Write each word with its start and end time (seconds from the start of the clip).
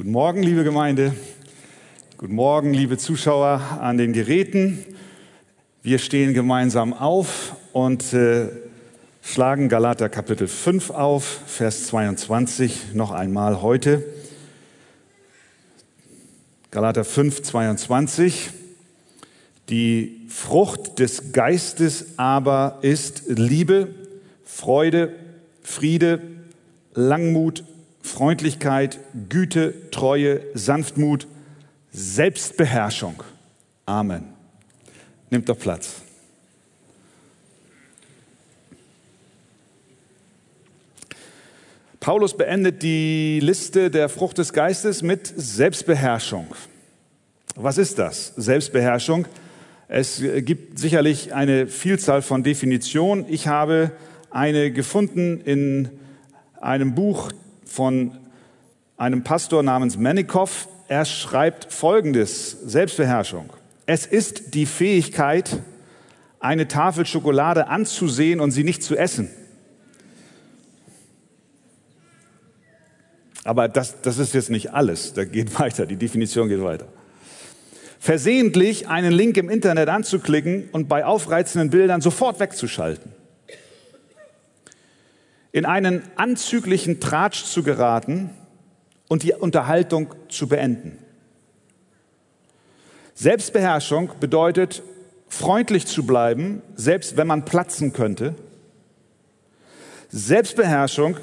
Guten 0.00 0.12
Morgen, 0.12 0.42
liebe 0.42 0.64
Gemeinde. 0.64 1.14
Guten 2.16 2.34
Morgen, 2.34 2.72
liebe 2.72 2.96
Zuschauer 2.96 3.60
an 3.82 3.98
den 3.98 4.14
Geräten. 4.14 4.82
Wir 5.82 5.98
stehen 5.98 6.32
gemeinsam 6.32 6.94
auf 6.94 7.54
und 7.74 8.14
äh, 8.14 8.48
schlagen 9.20 9.68
Galater 9.68 10.08
Kapitel 10.08 10.48
5 10.48 10.88
auf, 10.88 11.42
Vers 11.44 11.88
22 11.88 12.94
noch 12.94 13.10
einmal 13.10 13.60
heute. 13.60 14.02
Galater 16.70 17.04
5, 17.04 17.42
22. 17.42 18.48
Die 19.68 20.22
Frucht 20.30 20.98
des 20.98 21.32
Geistes 21.32 22.14
aber 22.16 22.78
ist 22.80 23.24
Liebe, 23.26 23.88
Freude, 24.44 25.14
Friede, 25.62 26.22
Langmut, 26.94 27.64
Freundlichkeit, 28.10 28.98
Güte, 29.28 29.90
Treue, 29.90 30.42
Sanftmut, 30.54 31.26
Selbstbeherrschung. 31.90 33.22
Amen. 33.86 34.24
Nimmt 35.30 35.48
doch 35.48 35.58
Platz. 35.58 36.02
Paulus 42.00 42.36
beendet 42.36 42.82
die 42.82 43.40
Liste 43.40 43.90
der 43.90 44.08
Frucht 44.08 44.38
des 44.38 44.52
Geistes 44.52 45.02
mit 45.02 45.32
Selbstbeherrschung. 45.36 46.46
Was 47.56 47.78
ist 47.78 47.98
das? 47.98 48.32
Selbstbeherrschung. 48.36 49.26
Es 49.86 50.20
gibt 50.20 50.78
sicherlich 50.78 51.34
eine 51.34 51.66
Vielzahl 51.66 52.22
von 52.22 52.42
Definitionen. 52.42 53.26
Ich 53.28 53.48
habe 53.48 53.92
eine 54.30 54.72
gefunden 54.72 55.40
in 55.40 55.90
einem 56.60 56.94
Buch 56.94 57.30
von 57.70 58.18
einem 58.96 59.22
Pastor 59.22 59.62
namens 59.62 59.96
Manikow. 59.96 60.68
Er 60.88 61.04
schreibt 61.04 61.72
Folgendes, 61.72 62.50
Selbstbeherrschung. 62.64 63.48
Es 63.86 64.06
ist 64.06 64.54
die 64.54 64.66
Fähigkeit, 64.66 65.62
eine 66.40 66.66
Tafel 66.66 67.06
Schokolade 67.06 67.68
anzusehen 67.68 68.40
und 68.40 68.50
sie 68.50 68.64
nicht 68.64 68.82
zu 68.82 68.96
essen. 68.96 69.30
Aber 73.44 73.68
das, 73.68 74.02
das 74.02 74.18
ist 74.18 74.34
jetzt 74.34 74.50
nicht 74.50 74.74
alles. 74.74 75.14
Da 75.14 75.24
geht 75.24 75.58
weiter. 75.58 75.86
Die 75.86 75.96
Definition 75.96 76.48
geht 76.48 76.62
weiter. 76.62 76.88
Versehentlich 78.00 78.88
einen 78.88 79.12
Link 79.12 79.36
im 79.36 79.48
Internet 79.48 79.88
anzuklicken 79.88 80.68
und 80.72 80.88
bei 80.88 81.04
aufreizenden 81.04 81.70
Bildern 81.70 82.00
sofort 82.00 82.40
wegzuschalten 82.40 83.19
in 85.52 85.64
einen 85.64 86.02
anzüglichen 86.16 87.00
Tratsch 87.00 87.44
zu 87.44 87.62
geraten 87.62 88.30
und 89.08 89.22
die 89.22 89.32
Unterhaltung 89.32 90.14
zu 90.28 90.48
beenden. 90.48 90.98
Selbstbeherrschung 93.14 94.12
bedeutet, 94.20 94.82
freundlich 95.28 95.86
zu 95.86 96.06
bleiben, 96.06 96.62
selbst 96.74 97.16
wenn 97.16 97.26
man 97.26 97.44
platzen 97.44 97.92
könnte. 97.92 98.34
Selbstbeherrschung 100.08 101.16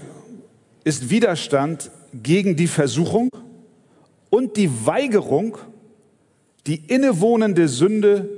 ist 0.83 1.09
Widerstand 1.09 1.91
gegen 2.13 2.55
die 2.55 2.67
Versuchung 2.67 3.29
und 4.29 4.57
die 4.57 4.69
Weigerung, 4.85 5.57
die 6.67 6.75
innewohnende 6.87 7.67
Sünde, 7.67 8.29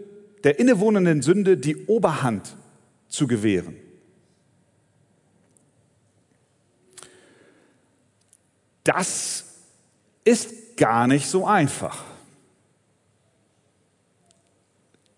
der 0.43 0.59
innewohnenden 0.59 1.21
Sünde 1.21 1.57
die 1.57 1.85
Oberhand 1.87 2.55
zu 3.07 3.27
gewähren. 3.27 3.75
Das 8.89 9.45
ist 10.23 10.75
gar 10.75 11.05
nicht 11.05 11.27
so 11.27 11.45
einfach. 11.45 12.03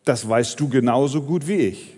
Das 0.03 0.27
weißt 0.27 0.59
du 0.59 0.67
genauso 0.67 1.21
gut 1.21 1.47
wie 1.47 1.67
ich. 1.67 1.97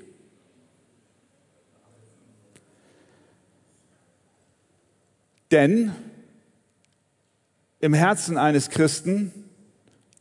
Denn 5.50 5.96
im 7.80 7.96
Herzen 7.96 8.38
eines 8.38 8.70
Christen 8.70 9.32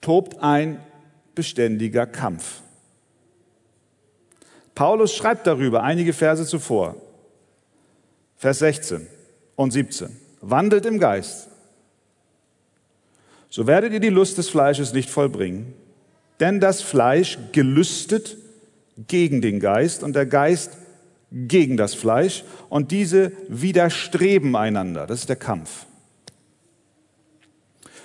tobt 0.01 0.39
ein 0.39 0.83
beständiger 1.35 2.07
Kampf. 2.07 2.63
Paulus 4.75 5.15
schreibt 5.15 5.47
darüber 5.47 5.83
einige 5.83 6.15
Verse 6.15 6.47
zuvor, 6.47 6.97
Vers 8.39 8.61
16 8.61 9.07
und 9.55 9.73
17 9.73 10.32
wandelt 10.43 10.85
im 10.85 10.99
Geist, 10.99 11.49
so 13.49 13.67
werdet 13.67 13.93
ihr 13.93 14.01
die 14.01 14.09
Lust 14.09 14.39
des 14.39 14.49
Fleisches 14.49 14.93
nicht 14.93 15.11
vollbringen. 15.11 15.75
Denn 16.41 16.59
das 16.59 16.81
Fleisch 16.81 17.39
gelüstet 17.53 18.37
gegen 19.09 19.41
den 19.43 19.61
Geist 19.61 20.03
und 20.03 20.15
der 20.17 20.27
Geist 20.27 20.73
gegen 21.31 21.77
das 21.77 21.95
Fleisch 21.95 22.45
und 22.69 22.91
diese 22.91 23.33
widerstreben 23.49 24.57
einander. 24.57 25.07
Das 25.07 25.21
ist 25.21 25.29
der 25.29 25.37
Kampf. 25.37 25.87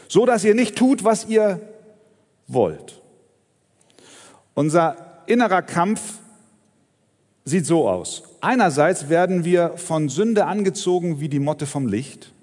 So 0.07 0.25
dass 0.25 0.43
ihr 0.43 0.53
nicht 0.53 0.75
tut, 0.75 1.03
was 1.03 1.25
ihr 1.25 1.61
wollt. 2.47 3.01
Unser 4.53 5.23
innerer 5.27 5.61
Kampf 5.61 6.19
sieht 7.47 7.65
so 7.65 7.87
aus. 7.87 8.23
Einerseits 8.41 9.09
werden 9.09 9.45
wir 9.45 9.77
von 9.77 10.09
Sünde 10.09 10.45
angezogen 10.45 11.21
wie 11.21 11.29
die 11.29 11.39
Motte 11.39 11.65
vom 11.65 11.87
Licht. 11.87 12.33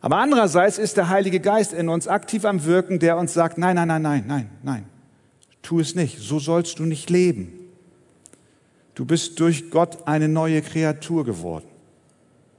Aber 0.00 0.18
andererseits 0.18 0.78
ist 0.78 0.96
der 0.96 1.08
Heilige 1.08 1.40
Geist 1.40 1.72
in 1.72 1.88
uns 1.88 2.06
aktiv 2.06 2.44
am 2.44 2.64
Wirken, 2.64 3.00
der 3.00 3.16
uns 3.16 3.34
sagt, 3.34 3.58
nein, 3.58 3.74
nein, 3.74 3.88
nein, 3.88 4.02
nein, 4.02 4.24
nein, 4.26 4.50
nein, 4.62 4.84
tu 5.62 5.80
es 5.80 5.96
nicht, 5.96 6.20
so 6.20 6.38
sollst 6.38 6.78
du 6.78 6.84
nicht 6.84 7.10
leben. 7.10 7.52
Du 8.94 9.04
bist 9.04 9.40
durch 9.40 9.70
Gott 9.70 10.06
eine 10.06 10.28
neue 10.28 10.62
Kreatur 10.62 11.24
geworden. 11.24 11.66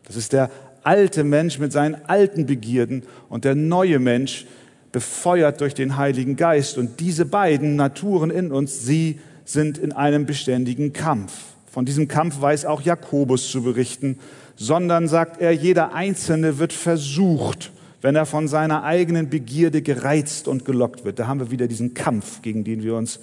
Das 0.03 0.17
ist 0.17 0.33
der 0.33 0.51
alte 0.83 1.23
Mensch 1.23 1.57
mit 1.57 1.71
seinen 1.71 1.95
alten 2.05 2.45
Begierden 2.45 3.03
und 3.29 3.45
der 3.45 3.55
neue 3.55 3.99
Mensch 3.99 4.45
befeuert 4.91 5.61
durch 5.61 5.73
den 5.73 5.95
Heiligen 5.95 6.35
Geist. 6.35 6.77
Und 6.77 6.99
diese 6.99 7.25
beiden 7.25 7.77
Naturen 7.77 8.29
in 8.29 8.51
uns, 8.51 8.85
sie 8.85 9.19
sind 9.49 9.77
in 9.77 9.93
einem 9.93 10.25
beständigen 10.25 10.93
Kampf. 10.93 11.33
Von 11.71 11.85
diesem 11.85 12.07
Kampf 12.07 12.41
weiß 12.41 12.65
auch 12.65 12.81
Jakobus 12.81 13.49
zu 13.49 13.63
berichten, 13.63 14.19
sondern 14.55 15.07
sagt 15.07 15.39
er, 15.39 15.51
jeder 15.51 15.93
Einzelne 15.93 16.59
wird 16.59 16.73
versucht, 16.73 17.71
wenn 18.01 18.15
er 18.15 18.25
von 18.25 18.47
seiner 18.47 18.83
eigenen 18.83 19.29
Begierde 19.29 19.81
gereizt 19.81 20.47
und 20.47 20.65
gelockt 20.65 21.05
wird. 21.05 21.19
Da 21.19 21.27
haben 21.27 21.39
wir 21.39 21.51
wieder 21.51 21.67
diesen 21.67 21.93
Kampf, 21.93 22.41
gegen 22.41 22.63
den 22.63 22.83
wir 22.83 22.95
uns, 22.95 23.19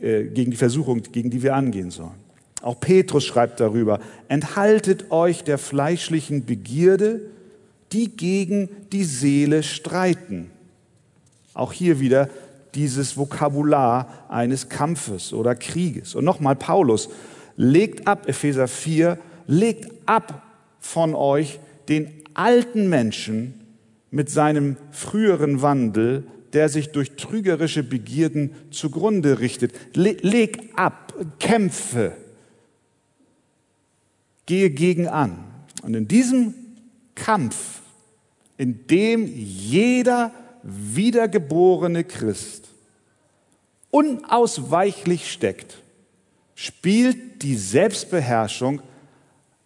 äh, 0.00 0.24
gegen 0.24 0.50
die 0.50 0.56
Versuchung, 0.56 1.02
gegen 1.12 1.30
die 1.30 1.42
wir 1.42 1.54
angehen 1.54 1.90
sollen. 1.90 2.14
Auch 2.62 2.78
Petrus 2.78 3.24
schreibt 3.24 3.60
darüber, 3.60 4.00
enthaltet 4.28 5.10
euch 5.10 5.44
der 5.44 5.58
fleischlichen 5.58 6.44
Begierde, 6.44 7.20
die 7.92 8.08
gegen 8.08 8.68
die 8.92 9.04
Seele 9.04 9.62
streiten. 9.62 10.50
Auch 11.54 11.72
hier 11.72 12.00
wieder 12.00 12.28
dieses 12.74 13.16
Vokabular 13.16 14.26
eines 14.28 14.68
Kampfes 14.68 15.32
oder 15.32 15.54
Krieges. 15.54 16.14
Und 16.14 16.24
nochmal 16.24 16.56
Paulus, 16.56 17.08
legt 17.56 18.06
ab, 18.06 18.28
Epheser 18.28 18.68
4, 18.68 19.18
legt 19.46 19.90
ab 20.06 20.42
von 20.78 21.14
euch 21.14 21.60
den 21.88 22.10
alten 22.34 22.88
Menschen 22.88 23.54
mit 24.10 24.30
seinem 24.30 24.76
früheren 24.90 25.62
Wandel, 25.62 26.24
der 26.52 26.68
sich 26.68 26.90
durch 26.90 27.16
trügerische 27.16 27.82
Begierden 27.82 28.52
zugrunde 28.70 29.40
richtet. 29.40 29.72
leg 29.94 30.70
ab, 30.76 31.14
kämpfe, 31.38 32.16
gehe 34.46 34.70
gegen 34.70 35.06
an. 35.06 35.44
Und 35.82 35.94
in 35.94 36.08
diesem 36.08 36.54
Kampf, 37.14 37.80
in 38.56 38.86
dem 38.88 39.26
jeder 39.26 40.32
wiedergeborene 40.62 42.04
Christ 42.04 42.69
unausweichlich 43.90 45.30
steckt, 45.30 45.82
spielt 46.54 47.42
die 47.42 47.56
Selbstbeherrschung 47.56 48.82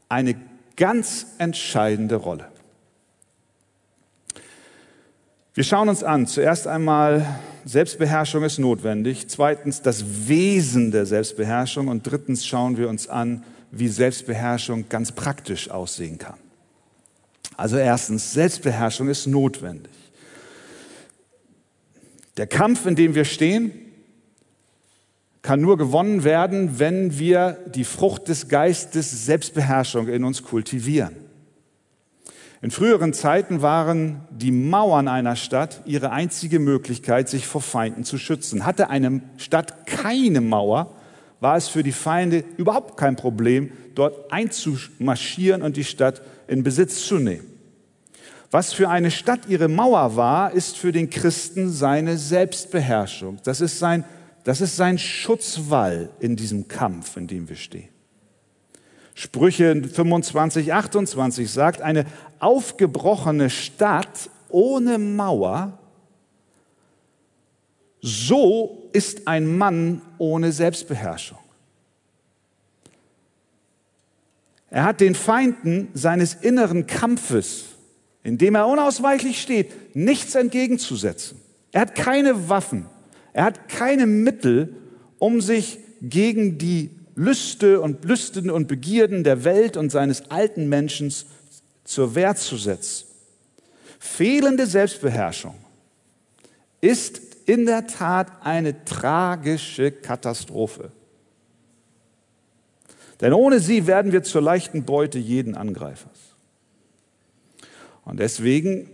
eine 0.08 0.36
ganz 0.76 1.26
entscheidende 1.38 2.16
Rolle. 2.16 2.48
Wir 5.54 5.64
schauen 5.64 5.88
uns 5.88 6.02
an, 6.02 6.26
zuerst 6.26 6.66
einmal, 6.66 7.38
Selbstbeherrschung 7.64 8.42
ist 8.42 8.58
notwendig, 8.58 9.28
zweitens 9.28 9.82
das 9.82 10.28
Wesen 10.28 10.90
der 10.90 11.06
Selbstbeherrschung 11.06 11.88
und 11.88 12.02
drittens 12.02 12.44
schauen 12.44 12.76
wir 12.76 12.88
uns 12.88 13.08
an, 13.08 13.44
wie 13.70 13.88
Selbstbeherrschung 13.88 14.88
ganz 14.88 15.12
praktisch 15.12 15.70
aussehen 15.70 16.18
kann. 16.18 16.38
Also 17.56 17.76
erstens, 17.76 18.32
Selbstbeherrschung 18.32 19.08
ist 19.08 19.26
notwendig. 19.26 19.92
Der 22.36 22.48
Kampf, 22.48 22.84
in 22.86 22.96
dem 22.96 23.14
wir 23.14 23.24
stehen, 23.24 23.72
kann 25.44 25.60
nur 25.60 25.76
gewonnen 25.76 26.24
werden, 26.24 26.78
wenn 26.78 27.18
wir 27.18 27.58
die 27.66 27.84
Frucht 27.84 28.28
des 28.28 28.48
Geistes 28.48 29.26
Selbstbeherrschung 29.26 30.08
in 30.08 30.24
uns 30.24 30.42
kultivieren. 30.42 31.14
In 32.62 32.70
früheren 32.70 33.12
Zeiten 33.12 33.60
waren 33.60 34.22
die 34.30 34.50
Mauern 34.50 35.06
einer 35.06 35.36
Stadt 35.36 35.82
ihre 35.84 36.12
einzige 36.12 36.58
Möglichkeit, 36.60 37.28
sich 37.28 37.46
vor 37.46 37.60
Feinden 37.60 38.04
zu 38.04 38.16
schützen. 38.16 38.64
Hatte 38.64 38.88
eine 38.88 39.20
Stadt 39.36 39.86
keine 39.86 40.40
Mauer, 40.40 40.94
war 41.40 41.58
es 41.58 41.68
für 41.68 41.82
die 41.82 41.92
Feinde 41.92 42.42
überhaupt 42.56 42.96
kein 42.96 43.14
Problem, 43.14 43.70
dort 43.94 44.32
einzumarschieren 44.32 45.60
und 45.60 45.76
die 45.76 45.84
Stadt 45.84 46.22
in 46.48 46.62
Besitz 46.62 47.04
zu 47.06 47.16
nehmen. 47.16 47.44
Was 48.50 48.72
für 48.72 48.88
eine 48.88 49.10
Stadt 49.10 49.40
ihre 49.46 49.68
Mauer 49.68 50.16
war, 50.16 50.52
ist 50.52 50.78
für 50.78 50.90
den 50.90 51.10
Christen 51.10 51.70
seine 51.70 52.16
Selbstbeherrschung. 52.16 53.40
Das 53.44 53.60
ist 53.60 53.78
sein, 53.78 54.04
das 54.44 54.60
ist 54.60 54.76
sein 54.76 54.98
Schutzwall 54.98 56.10
in 56.20 56.36
diesem 56.36 56.68
Kampf, 56.68 57.16
in 57.16 57.26
dem 57.26 57.48
wir 57.48 57.56
stehen. 57.56 57.88
Sprüche 59.14 59.82
25, 59.82 60.72
28 60.72 61.50
sagt, 61.50 61.80
eine 61.80 62.04
aufgebrochene 62.40 63.48
Stadt 63.48 64.28
ohne 64.48 64.98
Mauer, 64.98 65.78
so 68.00 68.90
ist 68.92 69.26
ein 69.26 69.56
Mann 69.56 70.02
ohne 70.18 70.52
Selbstbeherrschung. 70.52 71.38
Er 74.68 74.84
hat 74.84 75.00
den 75.00 75.14
Feinden 75.14 75.88
seines 75.94 76.34
inneren 76.34 76.86
Kampfes, 76.86 77.66
in 78.24 78.36
dem 78.36 78.56
er 78.56 78.66
unausweichlich 78.66 79.40
steht, 79.40 79.94
nichts 79.96 80.34
entgegenzusetzen. 80.34 81.40
Er 81.70 81.82
hat 81.82 81.94
keine 81.94 82.48
Waffen, 82.48 82.86
er 83.34 83.44
hat 83.44 83.68
keine 83.68 84.06
Mittel, 84.06 84.76
um 85.18 85.42
sich 85.42 85.80
gegen 86.00 86.56
die 86.56 86.90
Lüste 87.16 87.80
und 87.80 88.04
Lüsten 88.04 88.50
und 88.50 88.68
Begierden 88.68 89.24
der 89.24 89.44
Welt 89.44 89.76
und 89.76 89.90
seines 89.90 90.30
alten 90.30 90.68
Menschen 90.68 91.12
zur 91.82 92.14
Wehr 92.14 92.36
zu 92.36 92.56
setzen. 92.56 93.06
Fehlende 93.98 94.66
Selbstbeherrschung 94.66 95.56
ist 96.80 97.20
in 97.46 97.66
der 97.66 97.86
Tat 97.86 98.28
eine 98.42 98.84
tragische 98.84 99.90
Katastrophe. 99.90 100.92
Denn 103.20 103.32
ohne 103.32 103.58
sie 103.58 103.86
werden 103.86 104.12
wir 104.12 104.22
zur 104.22 104.42
leichten 104.42 104.84
Beute 104.84 105.18
jeden 105.18 105.56
Angreifers. 105.56 106.36
Und 108.04 108.20
deswegen 108.20 108.90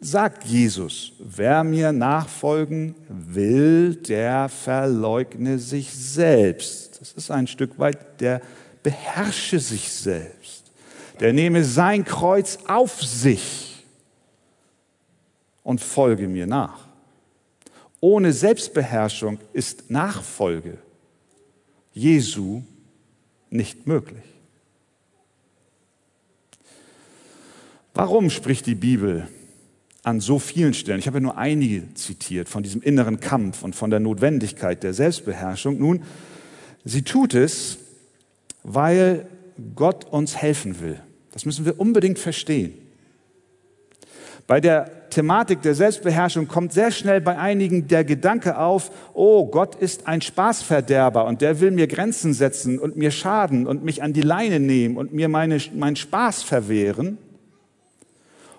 sagt 0.00 0.44
Jesus, 0.44 1.12
wer 1.18 1.64
mir 1.64 1.92
nachfolgen 1.92 2.94
will, 3.08 3.96
der 3.96 4.48
verleugne 4.48 5.58
sich 5.58 5.94
selbst. 5.94 7.00
Das 7.00 7.12
ist 7.12 7.30
ein 7.30 7.46
Stück 7.46 7.78
weit, 7.78 8.20
der 8.20 8.40
beherrsche 8.82 9.58
sich 9.60 9.90
selbst. 9.90 10.72
Der 11.20 11.32
nehme 11.32 11.64
sein 11.64 12.04
Kreuz 12.04 12.58
auf 12.66 13.02
sich 13.02 13.84
und 15.62 15.80
folge 15.80 16.28
mir 16.28 16.46
nach. 16.46 16.86
Ohne 18.00 18.32
Selbstbeherrschung 18.32 19.38
ist 19.52 19.90
Nachfolge 19.90 20.78
Jesu 21.92 22.62
nicht 23.48 23.86
möglich. 23.86 24.24
Warum 27.94 28.28
spricht 28.28 28.66
die 28.66 28.74
Bibel 28.74 29.28
an 30.04 30.20
so 30.20 30.38
vielen 30.38 30.74
Stellen, 30.74 30.98
ich 30.98 31.06
habe 31.06 31.16
ja 31.16 31.22
nur 31.22 31.38
einige 31.38 31.92
zitiert, 31.94 32.48
von 32.48 32.62
diesem 32.62 32.82
inneren 32.82 33.20
Kampf 33.20 33.62
und 33.62 33.74
von 33.74 33.90
der 33.90 34.00
Notwendigkeit 34.00 34.82
der 34.82 34.92
Selbstbeherrschung? 34.92 35.78
Nun, 35.78 36.02
sie 36.84 37.02
tut 37.02 37.34
es, 37.34 37.78
weil 38.62 39.26
Gott 39.74 40.04
uns 40.04 40.36
helfen 40.36 40.80
will. 40.80 41.00
Das 41.32 41.46
müssen 41.46 41.64
wir 41.64 41.80
unbedingt 41.80 42.18
verstehen. 42.18 42.74
Bei 44.46 44.60
der 44.60 45.08
Thematik 45.08 45.62
der 45.62 45.74
Selbstbeherrschung 45.74 46.48
kommt 46.48 46.74
sehr 46.74 46.90
schnell 46.90 47.22
bei 47.22 47.38
einigen 47.38 47.88
der 47.88 48.04
Gedanke 48.04 48.58
auf, 48.58 48.90
oh, 49.14 49.46
Gott 49.46 49.74
ist 49.74 50.06
ein 50.06 50.20
Spaßverderber 50.20 51.24
und 51.24 51.40
der 51.40 51.60
will 51.60 51.70
mir 51.70 51.86
Grenzen 51.86 52.34
setzen 52.34 52.78
und 52.78 52.96
mir 52.96 53.10
schaden 53.10 53.66
und 53.66 53.84
mich 53.84 54.02
an 54.02 54.12
die 54.12 54.22
Leine 54.22 54.60
nehmen 54.60 54.98
und 54.98 55.14
mir 55.14 55.28
meine, 55.28 55.58
meinen 55.74 55.96
Spaß 55.96 56.42
verwehren. 56.42 57.16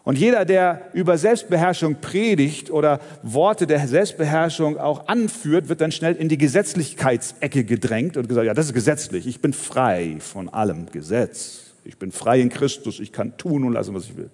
Und 0.06 0.20
jeder, 0.20 0.46
der 0.46 0.92
über 0.94 1.18
Selbstbeherrschung 1.18 1.96
predigt 2.00 2.70
oder 2.70 3.00
Worte 3.24 3.66
der 3.66 3.88
Selbstbeherrschung 3.88 4.78
auch 4.78 5.08
anführt, 5.08 5.68
wird 5.68 5.82
dann 5.82 5.92
schnell 5.92 6.16
in 6.16 6.30
die 6.30 6.38
Gesetzlichkeitsecke 6.38 7.66
gedrängt 7.66 8.16
und 8.16 8.30
gesagt, 8.30 8.46
ja, 8.46 8.54
das 8.54 8.68
ist 8.68 8.74
gesetzlich. 8.76 9.26
Ich 9.26 9.42
bin 9.42 9.52
frei 9.52 10.18
von 10.20 10.48
allem 10.48 10.86
Gesetz. 10.92 11.74
Ich 11.84 11.98
bin 11.98 12.12
frei 12.12 12.40
in 12.40 12.50
Christus. 12.50 13.00
Ich 13.00 13.12
kann 13.12 13.36
tun 13.38 13.64
und 13.64 13.74
lassen, 13.74 13.96
was 13.96 14.06
ich 14.06 14.16
will. 14.16 14.30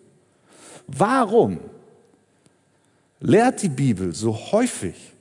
Warum 0.88 1.62
lehrt 3.22 3.64
die 3.64 3.70
Bibel 3.70 4.14
so 4.14 4.36
häufig 4.52 5.14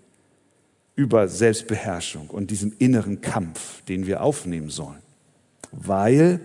über 0.97 1.29
Selbstbeherrschung 1.29 2.29
und 2.29 2.50
diesem 2.50 2.75
inneren 2.81 3.20
Kampf, 3.20 3.85
den 3.85 4.05
wir 4.05 4.25
aufnehmen 4.25 4.70
sollen? 4.70 4.99
Weil 5.70 6.41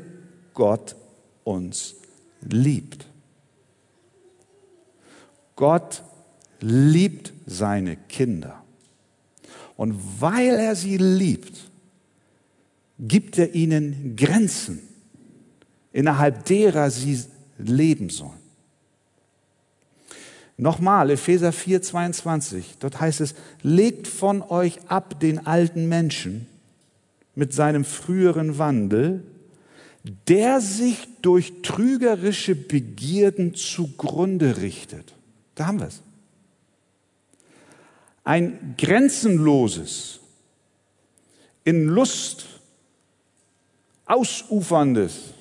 Gott 0.54 0.96
uns 1.44 1.96
liebt. 2.42 3.08
Gott 5.56 6.04
liebt 6.60 7.34
seine 7.46 7.96
Kinder. 7.96 8.64
Und 9.78 10.22
weil 10.22 10.56
er 10.56 10.76
sie 10.76 10.98
liebt, 10.98 11.70
gibt 13.00 13.38
er 13.38 13.54
ihnen 13.54 14.16
Grenzen, 14.16 14.80
innerhalb 15.92 16.46
derer 16.46 16.90
sie 16.90 17.20
leben 17.58 18.10
sollen. 18.10 18.46
Nochmal, 20.58 21.12
Epheser 21.12 21.52
4, 21.52 21.82
22, 21.82 22.78
dort 22.80 23.02
heißt 23.02 23.20
es, 23.20 23.36
legt 23.62 24.08
von 24.08 24.42
euch 24.42 24.80
ab 24.88 25.20
den 25.20 25.46
alten 25.46 25.90
Menschen 25.90 26.48
mit 27.36 27.54
seinem 27.54 27.84
früheren 27.84 28.58
Wandel, 28.58 29.24
der 30.30 30.62
sich 30.62 31.10
durch 31.22 31.62
trügerische 31.62 32.56
Begierden 32.56 33.54
zugrunde 33.56 34.58
richtet. 34.62 35.15
Da 35.56 35.68
haben 35.68 35.80
wir 35.80 35.88
es. 35.88 36.02
Ein 38.24 38.76
grenzenloses, 38.78 40.20
in 41.64 41.86
Lust 41.86 42.46
ausuferndes 44.06 45.34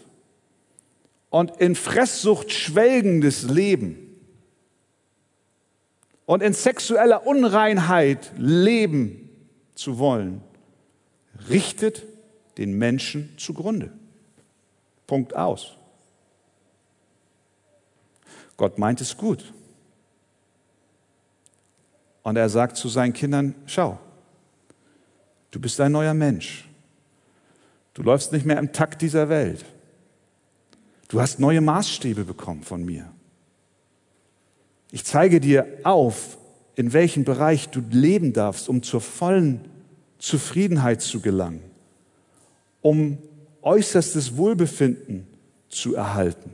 und 1.31 1.57
in 1.59 1.75
Fresssucht 1.75 2.51
schwelgendes 2.53 3.43
Leben 3.43 4.05
und 6.27 6.43
in 6.43 6.53
sexueller 6.53 7.27
Unreinheit 7.27 8.33
leben 8.39 9.29
zu 9.75 9.99
wollen, 9.99 10.41
richtet 11.49 12.05
den 12.57 12.79
Menschen 12.79 13.37
zugrunde. 13.37 13.93
Punkt 15.07 15.35
aus. 15.35 15.77
Gott 18.57 18.79
meint 18.79 19.01
es 19.01 19.17
gut. 19.17 19.53
Und 22.25 22.37
er 22.37 22.49
sagt 22.49 22.77
zu 22.77 22.89
seinen 22.89 23.13
Kindern, 23.13 23.55
schau, 23.67 23.99
du 25.53 25.61
bist 25.61 25.81
ein 25.81 25.93
neuer 25.93 26.15
Mensch. 26.15 26.69
Du 27.93 28.03
läufst 28.03 28.33
nicht 28.33 28.45
mehr 28.45 28.59
im 28.59 28.73
Takt 28.73 29.03
dieser 29.03 29.29
Welt. 29.29 29.65
Du 31.09 31.21
hast 31.21 31.39
neue 31.39 31.61
Maßstäbe 31.61 32.25
bekommen 32.25 32.63
von 32.63 32.85
mir. 32.85 33.13
Ich 34.91 35.05
zeige 35.05 35.39
dir 35.39 35.67
auf, 35.85 36.39
in 36.77 36.93
welchem 36.93 37.25
Bereich 37.25 37.69
du 37.69 37.83
leben 37.91 38.33
darfst, 38.33 38.69
um 38.69 38.83
zur 38.83 39.01
vollen 39.01 39.61
Zufriedenheit 40.19 41.03
zu 41.03 41.21
gelangen, 41.21 41.63
um 42.81 43.19
äußerstes 43.61 44.37
Wohlbefinden 44.37 45.27
zu 45.69 45.95
erhalten. 45.95 46.53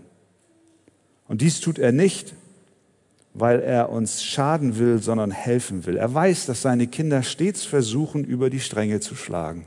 Und 1.28 1.42
dies 1.42 1.60
tut 1.60 1.78
er 1.78 1.92
nicht, 1.92 2.34
weil 3.34 3.60
er 3.60 3.90
uns 3.90 4.24
schaden 4.24 4.78
will, 4.78 5.00
sondern 5.00 5.30
helfen 5.30 5.86
will. 5.86 5.96
Er 5.96 6.12
weiß, 6.12 6.46
dass 6.46 6.62
seine 6.62 6.86
Kinder 6.86 7.22
stets 7.22 7.64
versuchen, 7.64 8.24
über 8.24 8.50
die 8.50 8.60
Stränge 8.60 9.00
zu 9.00 9.14
schlagen. 9.14 9.66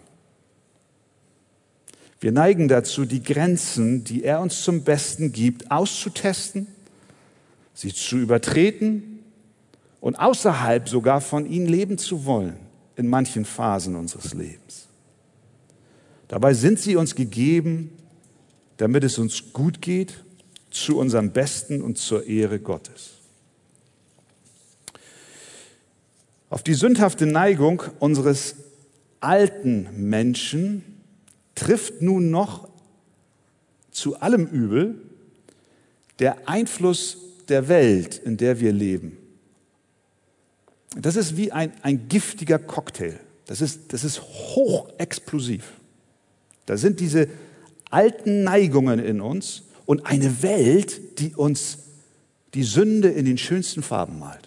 Wir 2.20 2.32
neigen 2.32 2.68
dazu, 2.68 3.06
die 3.06 3.24
Grenzen, 3.24 4.04
die 4.04 4.24
er 4.24 4.40
uns 4.40 4.64
zum 4.64 4.84
Besten 4.84 5.32
gibt, 5.34 5.72
auszutesten 5.72 6.68
sie 7.74 7.94
zu 7.94 8.18
übertreten 8.18 9.20
und 10.00 10.16
außerhalb 10.16 10.88
sogar 10.88 11.22
von 11.22 11.46
ihnen 11.46 11.66
leben 11.66 11.98
zu 11.98 12.26
wollen 12.26 12.56
in 12.96 13.08
manchen 13.08 13.46
Phasen 13.46 13.96
unseres 13.96 14.34
Lebens. 14.34 14.88
Dabei 16.28 16.54
sind 16.54 16.80
sie 16.80 16.96
uns 16.96 17.16
gegeben, 17.16 17.92
damit 18.78 19.04
es 19.04 19.18
uns 19.18 19.54
gut 19.54 19.82
geht, 19.82 20.24
zu 20.70 20.98
unserem 20.98 21.32
Besten 21.32 21.82
und 21.82 21.98
zur 21.98 22.26
Ehre 22.26 22.60
Gottes. 22.60 23.23
Auf 26.54 26.62
die 26.62 26.76
sündhafte 26.76 27.26
Neigung 27.26 27.82
unseres 27.98 28.58
alten 29.22 29.88
Menschen 30.08 30.84
trifft 31.56 32.04
nun 32.04 32.30
noch 32.30 32.70
zu 33.90 34.20
allem 34.20 34.46
Übel 34.46 35.02
der 36.20 36.48
Einfluss 36.48 37.18
der 37.50 37.70
Welt, 37.70 38.22
in 38.24 38.38
der 38.38 38.60
wir 38.60 38.72
leben, 38.72 39.18
das 40.96 41.16
ist 41.16 41.38
wie 41.38 41.52
ein, 41.52 41.74
ein 41.82 42.08
giftiger 42.08 42.60
Cocktail. 42.60 43.20
Das 43.48 43.60
ist, 43.60 43.92
das 43.92 44.04
ist 44.04 44.22
hochexplosiv. 44.22 45.74
Da 46.68 46.78
sind 46.78 47.00
diese 47.00 47.30
alten 47.90 48.44
Neigungen 48.44 49.00
in 49.00 49.22
uns 49.22 49.64
und 49.88 50.06
eine 50.06 50.44
Welt, 50.44 51.20
die 51.20 51.34
uns 51.34 51.80
die 52.54 52.62
Sünde 52.62 53.10
in 53.10 53.26
den 53.26 53.40
schönsten 53.40 53.82
Farben 53.82 54.20
malt. 54.20 54.43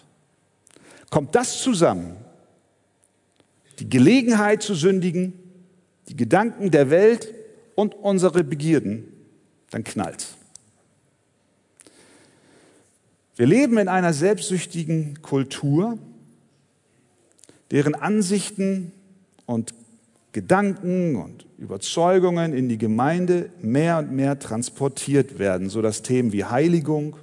Kommt 1.09 1.35
das 1.35 1.61
zusammen, 1.61 2.17
die 3.79 3.89
Gelegenheit 3.89 4.63
zu 4.63 4.75
sündigen, 4.75 5.33
die 6.09 6.15
Gedanken 6.15 6.71
der 6.71 6.89
Welt 6.89 7.33
und 7.75 7.95
unsere 7.95 8.43
Begierden, 8.43 9.05
dann 9.69 9.83
knallt's. 9.83 10.35
Wir 13.35 13.45
leben 13.45 13.77
in 13.77 13.87
einer 13.87 14.13
selbstsüchtigen 14.13 15.21
Kultur, 15.21 15.99
deren 17.69 17.93
Ansichten 17.93 18.91
und 19.45 19.75
Gedanken 20.31 21.15
und 21.15 21.45
Überzeugungen 21.57 22.53
in 22.53 22.67
die 22.67 22.77
Gemeinde 22.77 23.51
mehr 23.61 23.99
und 23.99 24.11
mehr 24.11 24.39
transportiert 24.39 25.39
werden, 25.39 25.69
sodass 25.69 26.01
Themen 26.01 26.31
wie 26.31 26.45
Heiligung, 26.45 27.15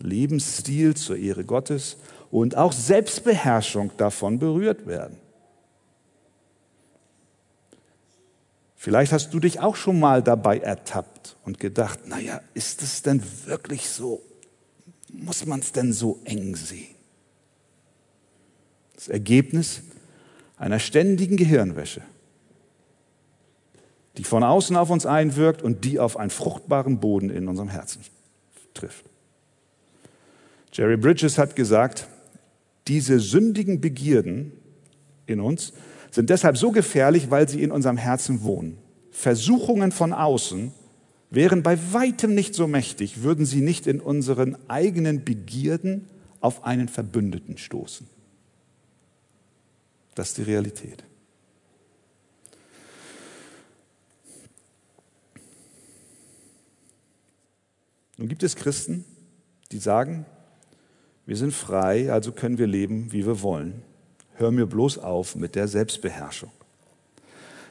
Lebensstil 0.00 0.94
zur 0.94 1.16
Ehre 1.16 1.44
Gottes 1.44 1.96
und 2.30 2.56
auch 2.56 2.72
Selbstbeherrschung 2.72 3.90
davon 3.96 4.38
berührt 4.38 4.86
werden. 4.86 5.18
Vielleicht 8.76 9.12
hast 9.12 9.34
du 9.34 9.40
dich 9.40 9.60
auch 9.60 9.76
schon 9.76 10.00
mal 10.00 10.22
dabei 10.22 10.58
ertappt 10.58 11.36
und 11.44 11.60
gedacht, 11.60 12.06
naja, 12.06 12.40
ist 12.54 12.82
es 12.82 13.02
denn 13.02 13.22
wirklich 13.44 13.90
so? 13.90 14.22
Muss 15.12 15.44
man 15.44 15.60
es 15.60 15.72
denn 15.72 15.92
so 15.92 16.18
eng 16.24 16.56
sehen? 16.56 16.94
Das 18.94 19.08
Ergebnis 19.08 19.82
einer 20.56 20.78
ständigen 20.78 21.36
Gehirnwäsche, 21.36 22.02
die 24.16 24.24
von 24.24 24.42
außen 24.42 24.76
auf 24.76 24.88
uns 24.88 25.04
einwirkt 25.04 25.62
und 25.62 25.84
die 25.84 25.98
auf 25.98 26.16
einen 26.16 26.30
fruchtbaren 26.30 27.00
Boden 27.00 27.28
in 27.28 27.48
unserem 27.48 27.68
Herzen 27.68 28.02
trifft. 28.72 29.04
Jerry 30.72 30.96
Bridges 30.96 31.36
hat 31.36 31.56
gesagt, 31.56 32.06
diese 32.88 33.20
sündigen 33.20 33.80
Begierden 33.80 34.52
in 35.26 35.40
uns 35.40 35.72
sind 36.10 36.30
deshalb 36.30 36.56
so 36.56 36.72
gefährlich, 36.72 37.30
weil 37.30 37.48
sie 37.48 37.62
in 37.62 37.70
unserem 37.70 37.96
Herzen 37.96 38.42
wohnen. 38.42 38.78
Versuchungen 39.10 39.92
von 39.92 40.12
außen 40.12 40.72
wären 41.30 41.62
bei 41.62 41.78
weitem 41.92 42.34
nicht 42.34 42.54
so 42.54 42.66
mächtig, 42.66 43.22
würden 43.22 43.46
sie 43.46 43.60
nicht 43.60 43.86
in 43.86 44.00
unseren 44.00 44.56
eigenen 44.68 45.24
Begierden 45.24 46.06
auf 46.40 46.64
einen 46.64 46.88
Verbündeten 46.88 47.58
stoßen. 47.58 48.08
Das 50.14 50.28
ist 50.28 50.38
die 50.38 50.42
Realität. 50.42 51.04
Nun 58.16 58.28
gibt 58.28 58.42
es 58.42 58.56
Christen, 58.56 59.04
die 59.72 59.78
sagen, 59.78 60.26
wir 61.30 61.36
sind 61.36 61.52
frei, 61.52 62.10
also 62.10 62.32
können 62.32 62.58
wir 62.58 62.66
leben, 62.66 63.12
wie 63.12 63.24
wir 63.24 63.40
wollen. 63.40 63.84
Hör 64.34 64.50
mir 64.50 64.66
bloß 64.66 64.98
auf 64.98 65.36
mit 65.36 65.54
der 65.54 65.68
Selbstbeherrschung. 65.68 66.50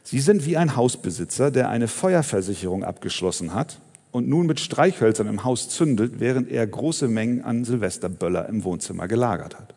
Sie 0.01 0.21
sind 0.21 0.45
wie 0.45 0.55
ein 0.55 0.77
Hausbesitzer, 0.77 1.51
der 1.51 1.67
eine 1.67 1.89
Feuerversicherung 1.89 2.85
abgeschlossen 2.85 3.53
hat 3.53 3.81
und 4.13 4.29
nun 4.29 4.47
mit 4.47 4.61
Streichhölzern 4.61 5.27
im 5.27 5.43
Haus 5.43 5.67
zündelt, 5.67 6.21
während 6.21 6.49
er 6.49 6.65
große 6.65 7.09
Mengen 7.09 7.43
an 7.43 7.65
Silvesterböller 7.65 8.47
im 8.47 8.63
Wohnzimmer 8.63 9.09
gelagert 9.09 9.59
hat. 9.59 9.73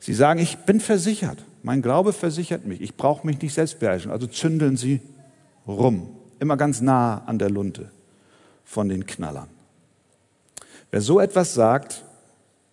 Sie 0.00 0.14
sagen, 0.14 0.40
ich 0.40 0.56
bin 0.56 0.80
versichert. 0.80 1.38
Mein 1.62 1.82
Glaube 1.82 2.12
versichert 2.12 2.66
mich. 2.66 2.80
Ich 2.80 2.96
brauche 2.96 3.24
mich 3.24 3.40
nicht 3.40 3.54
selbst 3.54 3.78
beherrschen. 3.78 4.10
Also 4.10 4.26
zündeln 4.26 4.76
Sie 4.76 5.00
rum. 5.68 6.08
Immer 6.40 6.56
ganz 6.56 6.80
nah 6.80 7.22
an 7.26 7.38
der 7.38 7.48
Lunte 7.48 7.92
von 8.64 8.88
den 8.88 9.06
Knallern. 9.06 9.61
Wer 10.92 11.00
so 11.00 11.20
etwas 11.20 11.54
sagt, 11.54 12.04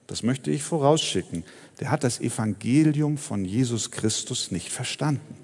das 0.05 0.23
möchte 0.23 0.51
ich 0.51 0.61
vorausschicken, 0.61 1.45
der 1.79 1.89
hat 1.89 2.03
das 2.03 2.19
Evangelium 2.19 3.17
von 3.17 3.45
Jesus 3.45 3.91
Christus 3.91 4.51
nicht 4.51 4.71
verstanden. 4.71 5.37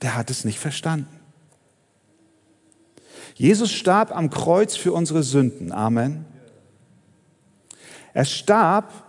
Der 0.00 0.16
hat 0.16 0.30
es 0.30 0.46
nicht 0.46 0.58
verstanden. 0.58 1.20
Jesus 3.34 3.70
starb 3.70 4.16
am 4.16 4.30
Kreuz 4.30 4.74
für 4.74 4.94
unsere 4.94 5.22
Sünden. 5.22 5.70
Amen. 5.70 6.24
Er 8.14 8.24
starb, 8.24 9.04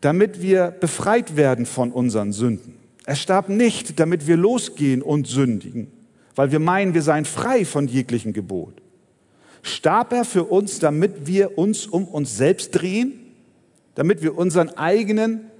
damit 0.00 0.42
wir 0.42 0.72
befreit 0.72 1.36
werden 1.36 1.64
von 1.64 1.92
unseren 1.92 2.32
Sünden. 2.32 2.76
Er 3.04 3.14
starb 3.14 3.48
nicht, 3.48 4.00
damit 4.00 4.26
wir 4.26 4.36
losgehen 4.36 5.00
und 5.02 5.28
sündigen, 5.28 5.92
weil 6.34 6.50
wir 6.50 6.58
meinen, 6.58 6.94
wir 6.94 7.02
seien 7.02 7.24
frei 7.24 7.64
von 7.64 7.86
jeglichem 7.86 8.32
Gebot. 8.32 8.82
Starb 9.62 10.12
er 10.12 10.24
für 10.24 10.44
uns, 10.44 10.78
damit 10.78 11.26
wir 11.26 11.58
uns 11.58 11.86
um 11.86 12.06
uns 12.06 12.36
selbst 12.36 12.72
drehen, 12.72 13.12
damit 13.94 14.22
wir 14.22 14.38
unseren 14.38 14.70
eigenen 14.70 15.50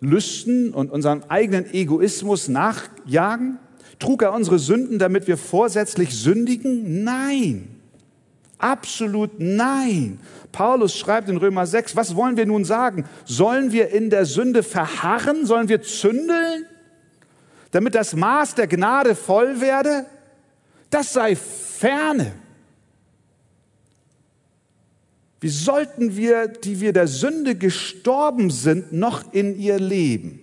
Lüsten 0.00 0.72
und 0.72 0.90
unserem 0.90 1.22
eigenen 1.28 1.72
Egoismus 1.72 2.48
nachjagen? 2.48 3.58
Trug 3.98 4.22
er 4.22 4.32
unsere 4.32 4.58
Sünden, 4.58 4.98
damit 4.98 5.26
wir 5.26 5.36
vorsätzlich 5.36 6.14
sündigen? 6.14 7.04
Nein. 7.04 7.68
Absolut 8.58 9.32
nein. 9.38 10.18
Paulus 10.50 10.96
schreibt 10.96 11.28
in 11.28 11.36
Römer 11.36 11.66
6, 11.66 11.94
was 11.96 12.16
wollen 12.16 12.36
wir 12.36 12.46
nun 12.46 12.64
sagen? 12.64 13.04
Sollen 13.24 13.72
wir 13.72 13.90
in 13.90 14.10
der 14.10 14.24
Sünde 14.24 14.62
verharren? 14.62 15.44
Sollen 15.44 15.68
wir 15.68 15.82
zündeln? 15.82 16.64
Damit 17.70 17.94
das 17.94 18.16
Maß 18.16 18.54
der 18.54 18.66
Gnade 18.66 19.14
voll 19.14 19.60
werde? 19.60 20.06
Das 20.88 21.12
sei 21.12 21.36
ferne. 21.36 22.32
Wie 25.40 25.48
sollten 25.48 26.16
wir, 26.16 26.48
die 26.48 26.80
wir 26.80 26.92
der 26.92 27.08
Sünde 27.08 27.56
gestorben 27.56 28.50
sind, 28.50 28.92
noch 28.92 29.32
in 29.32 29.58
ihr 29.58 29.78
leben? 29.78 30.40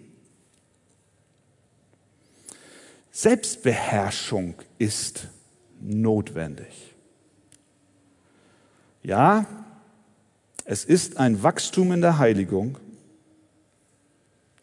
Selbstbeherrschung 3.11 4.55
ist 4.77 5.27
notwendig. 5.81 6.95
Ja, 9.03 9.45
es 10.65 10.85
ist 10.85 11.17
ein 11.17 11.43
Wachstum 11.43 11.91
in 11.91 12.01
der 12.01 12.17
Heiligung, 12.17 12.77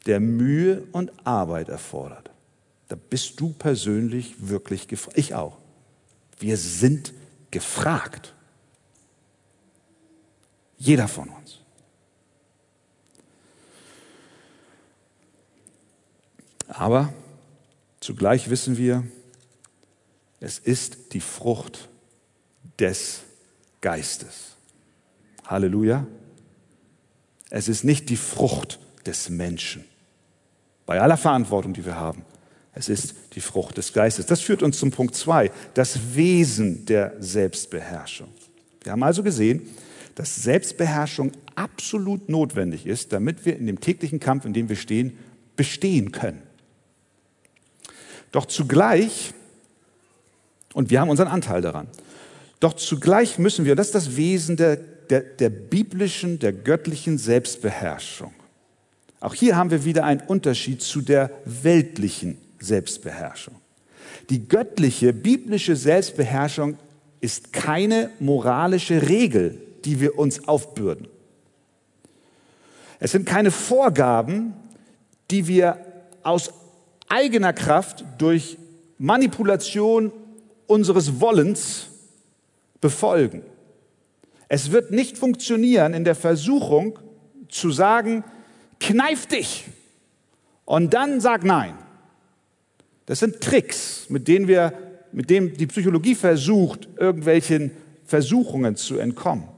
der 0.07 0.19
Mühe 0.19 0.85
und 0.93 1.13
Arbeit 1.25 1.69
erfordert. 1.69 2.31
Da 2.89 2.97
bist 2.97 3.39
du 3.39 3.53
persönlich 3.53 4.49
wirklich 4.49 4.89
gefragt. 4.89 5.19
Ich 5.19 5.35
auch. 5.35 5.59
Wir 6.39 6.57
sind 6.57 7.13
gefragt. 7.51 8.35
Jeder 10.81 11.09
von 11.09 11.29
uns. 11.29 11.59
Aber 16.69 17.13
zugleich 18.01 18.49
wissen 18.49 18.79
wir, 18.79 19.05
es 20.41 20.59
ist 20.59 21.13
die 21.13 21.21
Frucht 21.21 21.91
des 22.79 23.21
Geistes. 23.83 24.57
Halleluja. 25.47 26.07
Es 27.51 27.69
ist 27.69 27.85
nicht 27.85 28.09
die 28.09 28.17
Frucht 28.17 28.79
des 29.05 29.29
Menschen. 29.29 29.85
Bei 30.87 30.99
aller 30.99 31.19
Verantwortung, 31.19 31.75
die 31.75 31.85
wir 31.85 31.97
haben. 31.97 32.25
Es 32.73 32.89
ist 32.89 33.15
die 33.35 33.43
Frucht 33.43 33.77
des 33.77 33.93
Geistes. 33.93 34.25
Das 34.25 34.41
führt 34.41 34.63
uns 34.63 34.79
zum 34.79 34.93
Punkt 34.93 35.15
zwei, 35.15 35.51
das 35.75 36.15
Wesen 36.15 36.87
der 36.87 37.17
Selbstbeherrschung. 37.21 38.29
Wir 38.83 38.93
haben 38.93 39.03
also 39.03 39.23
gesehen, 39.23 39.69
dass 40.21 40.43
Selbstbeherrschung 40.43 41.33
absolut 41.55 42.29
notwendig 42.29 42.87
ist, 42.87 43.11
damit 43.15 43.47
wir 43.47 43.57
in 43.57 43.67
dem 43.67 43.81
täglichen 43.81 44.21
Kampf, 44.21 44.45
in 44.45 44.53
dem 44.53 44.69
wir 44.69 44.77
stehen, 44.77 45.17
bestehen 45.57 46.13
können. 46.13 46.43
Doch 48.31 48.45
zugleich, 48.45 49.33
und 50.75 50.91
wir 50.91 51.01
haben 51.01 51.09
unseren 51.09 51.29
Anteil 51.29 51.63
daran, 51.63 51.87
doch 52.61 52.75
zugleich 52.75 53.39
müssen 53.39 53.65
wir, 53.65 53.75
das 53.77 53.87
ist 53.87 53.95
das 53.95 54.17
Wesen 54.19 54.59
der, 54.59 54.77
der, 54.77 55.21
der 55.23 55.49
biblischen, 55.49 56.39
der 56.39 56.53
göttlichen 56.53 57.17
Selbstbeherrschung. 57.17 58.35
Auch 59.21 59.33
hier 59.33 59.57
haben 59.57 59.71
wir 59.71 59.87
wieder 59.87 60.05
einen 60.05 60.21
Unterschied 60.21 60.83
zu 60.83 61.01
der 61.01 61.31
weltlichen 61.47 62.37
Selbstbeherrschung. 62.59 63.55
Die 64.29 64.47
göttliche, 64.47 65.15
biblische 65.15 65.77
Selbstbeherrschung 65.77 66.77
ist 67.23 67.55
keine 67.55 68.11
moralische 68.19 69.09
Regel, 69.09 69.63
die 69.85 70.01
wir 70.01 70.19
uns 70.19 70.47
aufbürden. 70.49 71.09
Es 72.99 73.13
sind 73.13 73.27
keine 73.27 73.51
Vorgaben, 73.51 74.55
die 75.31 75.47
wir 75.47 75.79
aus 76.23 76.53
eigener 77.09 77.53
Kraft 77.53 78.05
durch 78.19 78.59
Manipulation 78.99 80.13
unseres 80.67 81.21
Wollens 81.21 81.89
befolgen. 82.81 83.43
Es 84.49 84.71
wird 84.71 84.91
nicht 84.91 85.17
funktionieren 85.17 85.95
in 85.95 86.05
der 86.05 86.15
Versuchung 86.15 86.99
zu 87.49 87.71
sagen, 87.71 88.25
kneif 88.79 89.27
dich 89.27 89.65
und 90.65 90.93
dann 90.95 91.21
sag 91.21 91.45
nein. 91.45 91.75
Das 93.07 93.19
sind 93.21 93.41
Tricks, 93.41 94.07
mit 94.09 94.29
denen 94.29 94.47
wir, 94.47 94.73
mit 95.13 95.31
denen 95.31 95.57
die 95.57 95.67
Psychologie 95.67 96.15
versucht, 96.15 96.89
irgendwelchen 96.97 97.73
Versuchungen 98.05 98.77
zu 98.77 98.99
entkommen. 98.99 99.49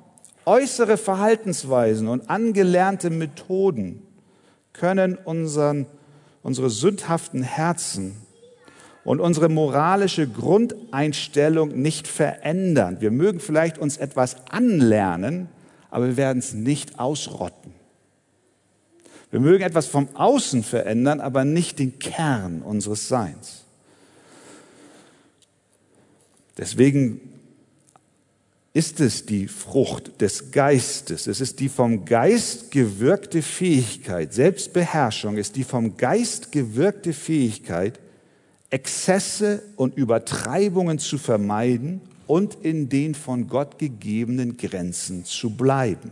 Äußere 0.45 0.97
Verhaltensweisen 0.97 2.09
und 2.09 2.29
angelernte 2.29 3.11
Methoden 3.11 4.03
können 4.73 5.17
unseren, 5.17 5.87
unsere 6.43 6.71
sündhaften 6.71 7.43
Herzen 7.43 8.17
und 9.05 9.21
unsere 9.21 9.49
moralische 9.49 10.29
Grundeinstellung 10.29 11.81
nicht 11.81 12.09
verändern. 12.09 13.01
Wir 13.01 13.11
mögen 13.11 13.41
vielleicht 13.41 13.79
uns 13.79 13.97
etwas 13.97 14.37
anlernen, 14.49 15.49
aber 15.91 16.07
wir 16.07 16.17
werden 16.17 16.39
es 16.39 16.55
nicht 16.55 16.99
ausrotten. 16.99 17.73
Wir 19.31 19.41
mögen 19.41 19.65
etwas 19.65 19.87
vom 19.87 20.15
Außen 20.15 20.63
verändern, 20.63 21.21
aber 21.21 21.45
nicht 21.45 21.79
den 21.79 21.99
Kern 21.99 22.63
unseres 22.63 23.09
Seins. 23.09 23.65
Deswegen 26.59 27.32
ist 28.75 29.00
es 29.00 29.26
die 29.26 29.49
Frucht 29.49 30.21
des 30.21 30.50
Geistes. 30.50 31.26
Es 31.26 31.41
ist 31.41 31.61
die 31.61 31.69
vom 31.69 32.05
Geist 32.05 32.71
gewirkte 32.71 33.43
Fähigkeit. 33.43 34.33
Selbstbeherrschung 34.33 35.37
ist 35.37 35.57
die 35.57 35.64
vom 35.64 35.97
Geist 35.99 36.52
gewirkte 36.52 37.12
Fähigkeit, 37.12 38.00
Exzesse 38.71 39.62
und 39.76 39.97
Übertreibungen 39.97 40.99
zu 40.99 41.19
vermeiden 41.19 42.00
und 42.26 42.57
in 42.62 42.88
den 42.88 43.14
von 43.14 43.47
Gott 43.47 43.79
gegebenen 43.79 44.57
Grenzen 44.57 45.26
zu 45.26 45.50
bleiben. 45.50 46.11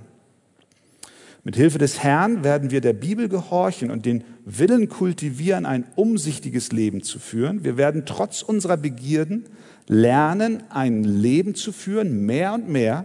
Mit 1.43 1.57
Hilfe 1.57 1.79
des 1.79 2.03
Herrn 2.03 2.45
werden 2.45 2.71
wir 2.71 2.83
der 2.83 2.93
Bibel 2.93 3.31
gehorchen 3.31 3.91
und 3.91 4.05
den 4.05 4.25
Willen 4.45 4.91
kultivieren, 4.91 5.65
ein 5.65 5.87
umsichtiges 5.97 6.71
Leben 6.71 7.03
zu 7.03 7.19
führen. 7.19 7.65
Wir 7.65 7.79
werden 7.79 8.03
trotz 8.05 8.43
unserer 8.43 8.77
Begierden 8.77 9.47
lernen, 9.91 10.63
ein 10.71 11.03
Leben 11.03 11.57
zu 11.57 11.73
führen, 11.73 12.25
mehr 12.25 12.55
und 12.55 12.69
mehr, 12.69 13.05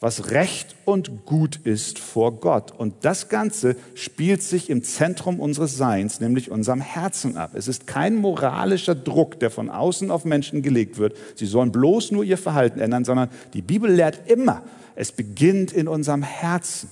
was 0.00 0.32
recht 0.32 0.74
und 0.84 1.26
gut 1.26 1.60
ist 1.62 2.00
vor 2.00 2.40
Gott. 2.40 2.72
Und 2.72 2.92
das 3.02 3.28
Ganze 3.28 3.76
spielt 3.94 4.42
sich 4.42 4.68
im 4.68 4.82
Zentrum 4.82 5.38
unseres 5.38 5.76
Seins, 5.76 6.18
nämlich 6.20 6.50
unserem 6.50 6.80
Herzen 6.80 7.36
ab. 7.36 7.52
Es 7.54 7.68
ist 7.68 7.86
kein 7.86 8.16
moralischer 8.16 8.96
Druck, 8.96 9.38
der 9.38 9.50
von 9.50 9.70
außen 9.70 10.10
auf 10.10 10.24
Menschen 10.24 10.60
gelegt 10.60 10.98
wird. 10.98 11.16
Sie 11.36 11.46
sollen 11.46 11.70
bloß 11.70 12.10
nur 12.10 12.24
ihr 12.24 12.36
Verhalten 12.36 12.80
ändern, 12.80 13.04
sondern 13.04 13.28
die 13.54 13.62
Bibel 13.62 13.88
lehrt 13.88 14.28
immer, 14.28 14.62
es 14.96 15.12
beginnt 15.12 15.72
in 15.72 15.86
unserem 15.86 16.24
Herzen. 16.24 16.90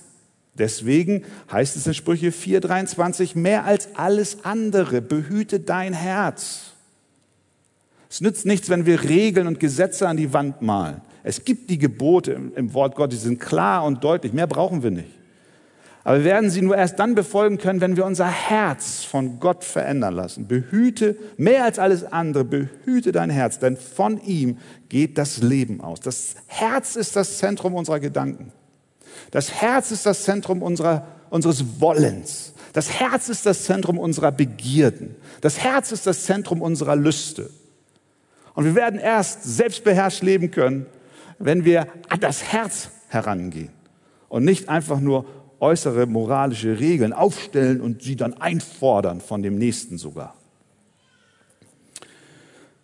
Deswegen 0.57 1.25
heißt 1.51 1.75
es 1.75 1.85
in 1.85 1.93
Sprüche 1.93 2.31
4:23, 2.31 3.35
mehr 3.35 3.65
als 3.65 3.89
alles 3.95 4.45
andere 4.45 5.01
behüte 5.01 5.59
dein 5.59 5.91
Herz. 5.93 6.71
Es 8.11 8.19
nützt 8.19 8.45
nichts, 8.45 8.69
wenn 8.69 8.85
wir 8.85 9.05
Regeln 9.05 9.47
und 9.47 9.61
Gesetze 9.61 10.05
an 10.05 10.17
die 10.17 10.33
Wand 10.33 10.61
malen. 10.61 10.99
Es 11.23 11.45
gibt 11.45 11.69
die 11.69 11.77
Gebote 11.77 12.37
im, 12.55 12.73
Wort 12.73 12.95
Gottes, 12.95 13.19
die 13.19 13.25
sind 13.25 13.39
klar 13.39 13.85
und 13.85 14.03
deutlich. 14.03 14.33
Mehr 14.33 14.47
brauchen 14.47 14.83
wir 14.83 14.91
nicht. 14.91 15.07
Aber 16.03 16.17
wir 16.17 16.25
werden 16.25 16.49
sie 16.49 16.61
nur 16.61 16.75
erst 16.75 16.99
dann 16.99 17.15
befolgen 17.15 17.57
können, 17.57 17.79
wenn 17.79 17.95
wir 17.95 18.05
unser 18.05 18.27
Herz 18.27 19.05
von 19.05 19.39
Gott 19.39 19.63
verändern 19.63 20.13
lassen. 20.13 20.45
Behüte, 20.45 21.15
mehr 21.37 21.63
als 21.63 21.79
alles 21.79 22.03
andere, 22.03 22.43
behüte 22.43 23.13
dein 23.13 23.29
Herz, 23.29 23.59
denn 23.59 23.77
von 23.77 24.21
ihm 24.21 24.57
geht 24.89 25.17
das 25.17 25.37
Leben 25.37 25.79
aus. 25.79 26.01
Das 26.01 26.35
Herz 26.47 26.97
ist 26.97 27.15
das 27.15 27.37
Zentrum 27.37 27.75
unserer 27.75 28.01
Gedanken. 28.01 28.51
Das 29.29 29.53
Herz 29.53 29.91
ist 29.91 30.05
das 30.05 30.23
Zentrum 30.23 30.63
unserer, 30.63 31.07
unseres 31.29 31.79
Wollens. 31.79 32.55
Das 32.73 32.91
Herz 32.99 33.29
ist 33.29 33.45
das 33.45 33.63
Zentrum 33.63 33.97
unserer 33.97 34.33
Begierden. 34.33 35.15
Das 35.39 35.59
Herz 35.59 35.93
ist 35.93 36.05
das 36.07 36.25
Zentrum 36.25 36.61
unserer 36.61 36.97
Lüste. 36.97 37.49
Und 38.53 38.65
wir 38.65 38.75
werden 38.75 38.99
erst 38.99 39.43
selbstbeherrscht 39.43 40.23
leben 40.23 40.51
können, 40.51 40.85
wenn 41.39 41.65
wir 41.65 41.87
an 42.09 42.19
das 42.19 42.51
Herz 42.51 42.89
herangehen 43.07 43.71
und 44.29 44.45
nicht 44.45 44.69
einfach 44.69 44.99
nur 44.99 45.25
äußere 45.59 46.05
moralische 46.05 46.79
Regeln 46.79 47.13
aufstellen 47.13 47.81
und 47.81 48.01
sie 48.01 48.15
dann 48.15 48.33
einfordern 48.33 49.21
von 49.21 49.43
dem 49.43 49.57
Nächsten 49.57 49.97
sogar. 49.97 50.35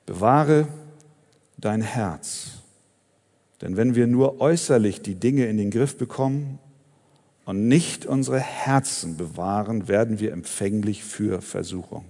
Bewahre 0.05 0.67
dein 1.57 1.81
Herz. 1.81 2.51
Denn 3.61 3.75
wenn 3.75 3.95
wir 3.95 4.07
nur 4.07 4.39
äußerlich 4.39 5.01
die 5.01 5.15
Dinge 5.15 5.47
in 5.47 5.57
den 5.57 5.71
Griff 5.71 5.97
bekommen 5.97 6.59
und 7.45 7.67
nicht 7.67 8.05
unsere 8.05 8.39
Herzen 8.39 9.17
bewahren, 9.17 9.87
werden 9.87 10.19
wir 10.19 10.31
empfänglich 10.31 11.03
für 11.03 11.41
Versuchung. 11.41 12.05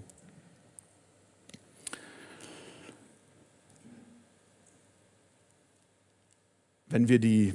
Wenn 6.89 7.09
wir 7.09 7.19
die, 7.19 7.53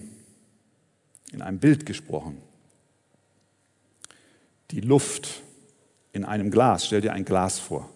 in 1.33 1.43
einem 1.43 1.59
Bild 1.59 1.87
gesprochen, 1.87 2.39
die 4.71 4.81
Luft 4.81 5.43
in 6.13 6.25
einem 6.25 6.51
Glas, 6.51 6.87
stell 6.87 7.01
dir 7.01 7.13
ein 7.13 7.25
Glas 7.25 7.59
vor. 7.59 7.89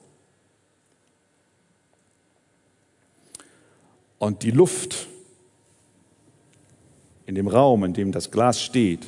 Und 4.18 4.42
die 4.42 4.50
Luft 4.50 5.08
in 7.26 7.34
dem 7.34 7.48
Raum, 7.48 7.84
in 7.84 7.92
dem 7.92 8.12
das 8.12 8.30
Glas 8.30 8.62
steht, 8.62 9.06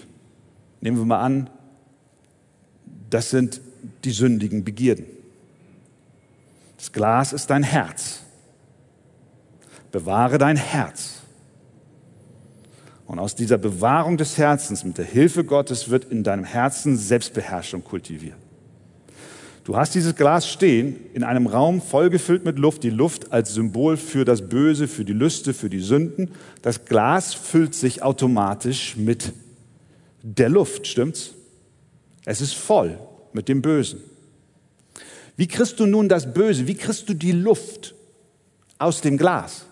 nehmen 0.80 0.98
wir 0.98 1.04
mal 1.04 1.20
an, 1.20 1.50
das 3.08 3.30
sind 3.30 3.60
die 4.04 4.10
sündigen 4.10 4.64
Begierden. 4.64 5.06
Das 6.76 6.92
Glas 6.92 7.32
ist 7.32 7.48
dein 7.48 7.62
Herz. 7.62 8.22
Bewahre 9.90 10.38
dein 10.38 10.56
Herz. 10.56 11.17
Und 13.08 13.18
aus 13.18 13.34
dieser 13.34 13.56
Bewahrung 13.56 14.18
des 14.18 14.36
Herzens 14.36 14.84
mit 14.84 14.98
der 14.98 15.06
Hilfe 15.06 15.42
Gottes 15.42 15.88
wird 15.88 16.04
in 16.04 16.22
deinem 16.22 16.44
Herzen 16.44 16.98
Selbstbeherrschung 16.98 17.82
kultiviert. 17.82 18.36
Du 19.64 19.78
hast 19.78 19.94
dieses 19.94 20.14
Glas 20.14 20.46
stehen 20.46 20.96
in 21.14 21.24
einem 21.24 21.46
Raum 21.46 21.80
vollgefüllt 21.80 22.44
mit 22.44 22.58
Luft, 22.58 22.82
die 22.82 22.90
Luft 22.90 23.32
als 23.32 23.54
Symbol 23.54 23.96
für 23.96 24.26
das 24.26 24.46
Böse, 24.50 24.88
für 24.88 25.06
die 25.06 25.14
Lüste, 25.14 25.54
für 25.54 25.70
die 25.70 25.80
Sünden. 25.80 26.32
Das 26.60 26.84
Glas 26.84 27.32
füllt 27.32 27.74
sich 27.74 28.02
automatisch 28.02 28.98
mit 28.98 29.32
der 30.22 30.50
Luft, 30.50 30.86
stimmt's? 30.86 31.32
Es 32.26 32.42
ist 32.42 32.54
voll 32.54 32.98
mit 33.32 33.48
dem 33.48 33.62
Bösen. 33.62 34.00
Wie 35.34 35.46
kriegst 35.46 35.80
du 35.80 35.86
nun 35.86 36.10
das 36.10 36.34
Böse? 36.34 36.66
Wie 36.66 36.74
kriegst 36.74 37.08
du 37.08 37.14
die 37.14 37.32
Luft 37.32 37.94
aus 38.76 39.00
dem 39.00 39.16
Glas? 39.16 39.64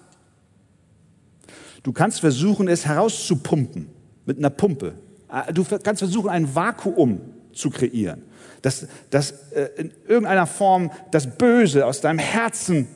Du 1.87 1.93
kannst 1.93 2.19
versuchen, 2.19 2.67
es 2.67 2.85
herauszupumpen 2.85 3.87
mit 4.25 4.39
einer 4.39 4.51
Pumpe. 4.51 4.95
Ah, 5.29 5.53
du 5.53 5.63
kannst 5.63 6.01
versuchen, 6.01 6.29
ein 6.29 6.53
Vakuum 6.53 7.21
zu 7.53 7.71
kreieren, 7.71 8.25
dass, 8.61 8.89
dass 9.11 9.53
äh, 9.53 9.69
in 9.77 9.93
irgendeiner 10.09 10.49
Form 10.49 10.91
das 11.13 11.39
Böse 11.39 11.87
aus 11.87 12.01
deinem 12.01 12.19
Herzen 12.19 12.89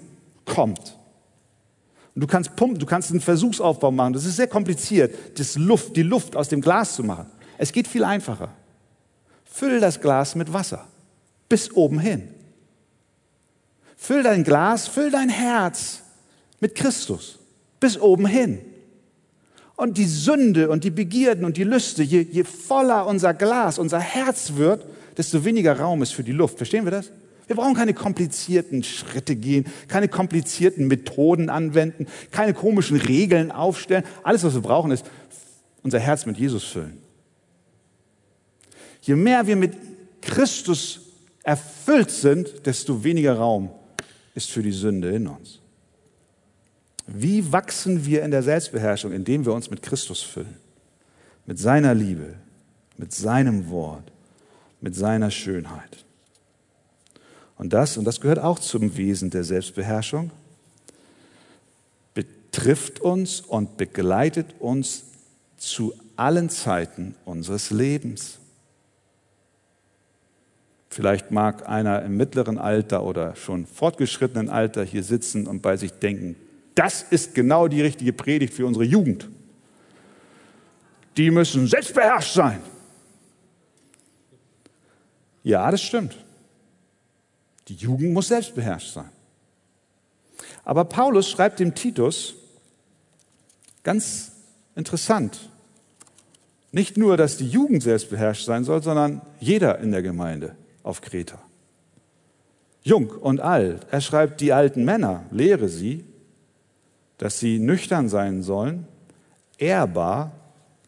kommt. 0.44 0.98
Und 2.16 2.22
du 2.22 2.26
kannst 2.26 2.56
pumpen, 2.56 2.80
du 2.80 2.86
kannst 2.86 3.12
einen 3.12 3.20
Versuchsaufbau 3.20 3.92
machen. 3.92 4.12
Das 4.12 4.24
ist 4.24 4.34
sehr 4.34 4.48
kompliziert, 4.48 5.38
das 5.38 5.54
Luft, 5.54 5.94
die 5.94 6.02
Luft 6.02 6.34
aus 6.34 6.48
dem 6.48 6.60
Glas 6.60 6.96
zu 6.96 7.04
machen. 7.04 7.26
Es 7.58 7.70
geht 7.70 7.86
viel 7.86 8.02
einfacher. 8.02 8.48
Füll 9.44 9.78
das 9.78 10.00
Glas 10.00 10.34
mit 10.34 10.52
Wasser 10.52 10.88
bis 11.48 11.70
oben 11.76 12.00
hin. 12.00 12.28
Füll 13.96 14.24
dein 14.24 14.42
Glas, 14.42 14.88
füll 14.88 15.12
dein 15.12 15.28
Herz 15.28 16.02
mit 16.58 16.74
Christus 16.74 17.38
bis 17.78 17.96
oben 17.96 18.26
hin. 18.26 18.62
Und 19.80 19.96
die 19.96 20.04
Sünde 20.04 20.68
und 20.68 20.84
die 20.84 20.90
Begierden 20.90 21.46
und 21.46 21.56
die 21.56 21.64
Lüste, 21.64 22.02
je, 22.02 22.20
je 22.20 22.44
voller 22.44 23.06
unser 23.06 23.32
Glas, 23.32 23.78
unser 23.78 23.98
Herz 23.98 24.52
wird, 24.56 24.84
desto 25.16 25.42
weniger 25.46 25.80
Raum 25.80 26.02
ist 26.02 26.12
für 26.12 26.22
die 26.22 26.32
Luft. 26.32 26.58
Verstehen 26.58 26.84
wir 26.84 26.90
das? 26.90 27.10
Wir 27.46 27.56
brauchen 27.56 27.72
keine 27.72 27.94
komplizierten 27.94 28.82
Schritte 28.82 29.36
gehen, 29.36 29.64
keine 29.88 30.08
komplizierten 30.08 30.86
Methoden 30.86 31.48
anwenden, 31.48 32.08
keine 32.30 32.52
komischen 32.52 32.98
Regeln 32.98 33.50
aufstellen. 33.50 34.04
Alles, 34.22 34.44
was 34.44 34.52
wir 34.52 34.60
brauchen, 34.60 34.90
ist 34.90 35.06
unser 35.82 35.98
Herz 35.98 36.26
mit 36.26 36.36
Jesus 36.36 36.64
füllen. 36.64 36.98
Je 39.00 39.14
mehr 39.14 39.46
wir 39.46 39.56
mit 39.56 39.72
Christus 40.20 41.00
erfüllt 41.42 42.10
sind, 42.10 42.66
desto 42.66 43.02
weniger 43.02 43.32
Raum 43.32 43.70
ist 44.34 44.50
für 44.50 44.62
die 44.62 44.72
Sünde 44.72 45.08
in 45.08 45.26
uns. 45.26 45.59
Wie 47.12 47.52
wachsen 47.52 48.06
wir 48.06 48.22
in 48.22 48.30
der 48.30 48.42
Selbstbeherrschung, 48.42 49.12
indem 49.12 49.44
wir 49.44 49.52
uns 49.52 49.70
mit 49.70 49.82
Christus 49.82 50.22
füllen? 50.22 50.56
Mit 51.46 51.58
seiner 51.58 51.94
Liebe, 51.94 52.34
mit 52.96 53.12
seinem 53.12 53.68
Wort, 53.70 54.10
mit 54.80 54.94
seiner 54.94 55.30
Schönheit. 55.30 56.04
Und 57.56 57.72
das, 57.72 57.96
und 57.96 58.04
das 58.04 58.20
gehört 58.20 58.38
auch 58.38 58.58
zum 58.58 58.96
Wesen 58.96 59.30
der 59.30 59.44
Selbstbeherrschung, 59.44 60.30
trifft 62.52 63.00
uns 63.00 63.40
und 63.40 63.76
begleitet 63.76 64.54
uns 64.58 65.04
zu 65.56 65.94
allen 66.16 66.50
Zeiten 66.50 67.14
unseres 67.24 67.70
Lebens. 67.70 68.38
Vielleicht 70.88 71.30
mag 71.30 71.68
einer 71.68 72.02
im 72.02 72.16
mittleren 72.16 72.58
Alter 72.58 73.04
oder 73.04 73.36
schon 73.36 73.66
fortgeschrittenen 73.66 74.48
Alter 74.48 74.84
hier 74.84 75.04
sitzen 75.04 75.46
und 75.46 75.62
bei 75.62 75.76
sich 75.76 75.92
denken, 75.92 76.34
das 76.74 77.02
ist 77.02 77.34
genau 77.34 77.68
die 77.68 77.82
richtige 77.82 78.12
Predigt 78.12 78.54
für 78.54 78.66
unsere 78.66 78.84
Jugend. 78.84 79.28
Die 81.16 81.30
müssen 81.30 81.66
selbstbeherrscht 81.66 82.34
sein. 82.34 82.60
Ja, 85.42 85.70
das 85.70 85.82
stimmt. 85.82 86.16
Die 87.68 87.74
Jugend 87.74 88.12
muss 88.12 88.28
selbstbeherrscht 88.28 88.92
sein. 88.92 89.10
Aber 90.64 90.84
Paulus 90.84 91.28
schreibt 91.28 91.60
dem 91.60 91.74
Titus 91.74 92.34
ganz 93.82 94.32
interessant, 94.76 95.50
nicht 96.72 96.96
nur, 96.96 97.16
dass 97.16 97.36
die 97.36 97.48
Jugend 97.48 97.82
selbstbeherrscht 97.82 98.44
sein 98.44 98.64
soll, 98.64 98.82
sondern 98.82 99.22
jeder 99.40 99.78
in 99.80 99.90
der 99.90 100.02
Gemeinde 100.02 100.54
auf 100.82 101.00
Kreta. 101.00 101.40
Jung 102.82 103.10
und 103.10 103.40
alt. 103.40 103.86
Er 103.90 104.00
schreibt, 104.00 104.40
die 104.40 104.52
alten 104.52 104.84
Männer, 104.84 105.24
lehre 105.30 105.68
sie, 105.68 106.04
dass 107.20 107.38
sie 107.38 107.58
nüchtern 107.58 108.08
sein 108.08 108.42
sollen, 108.42 108.86
ehrbar, 109.58 110.32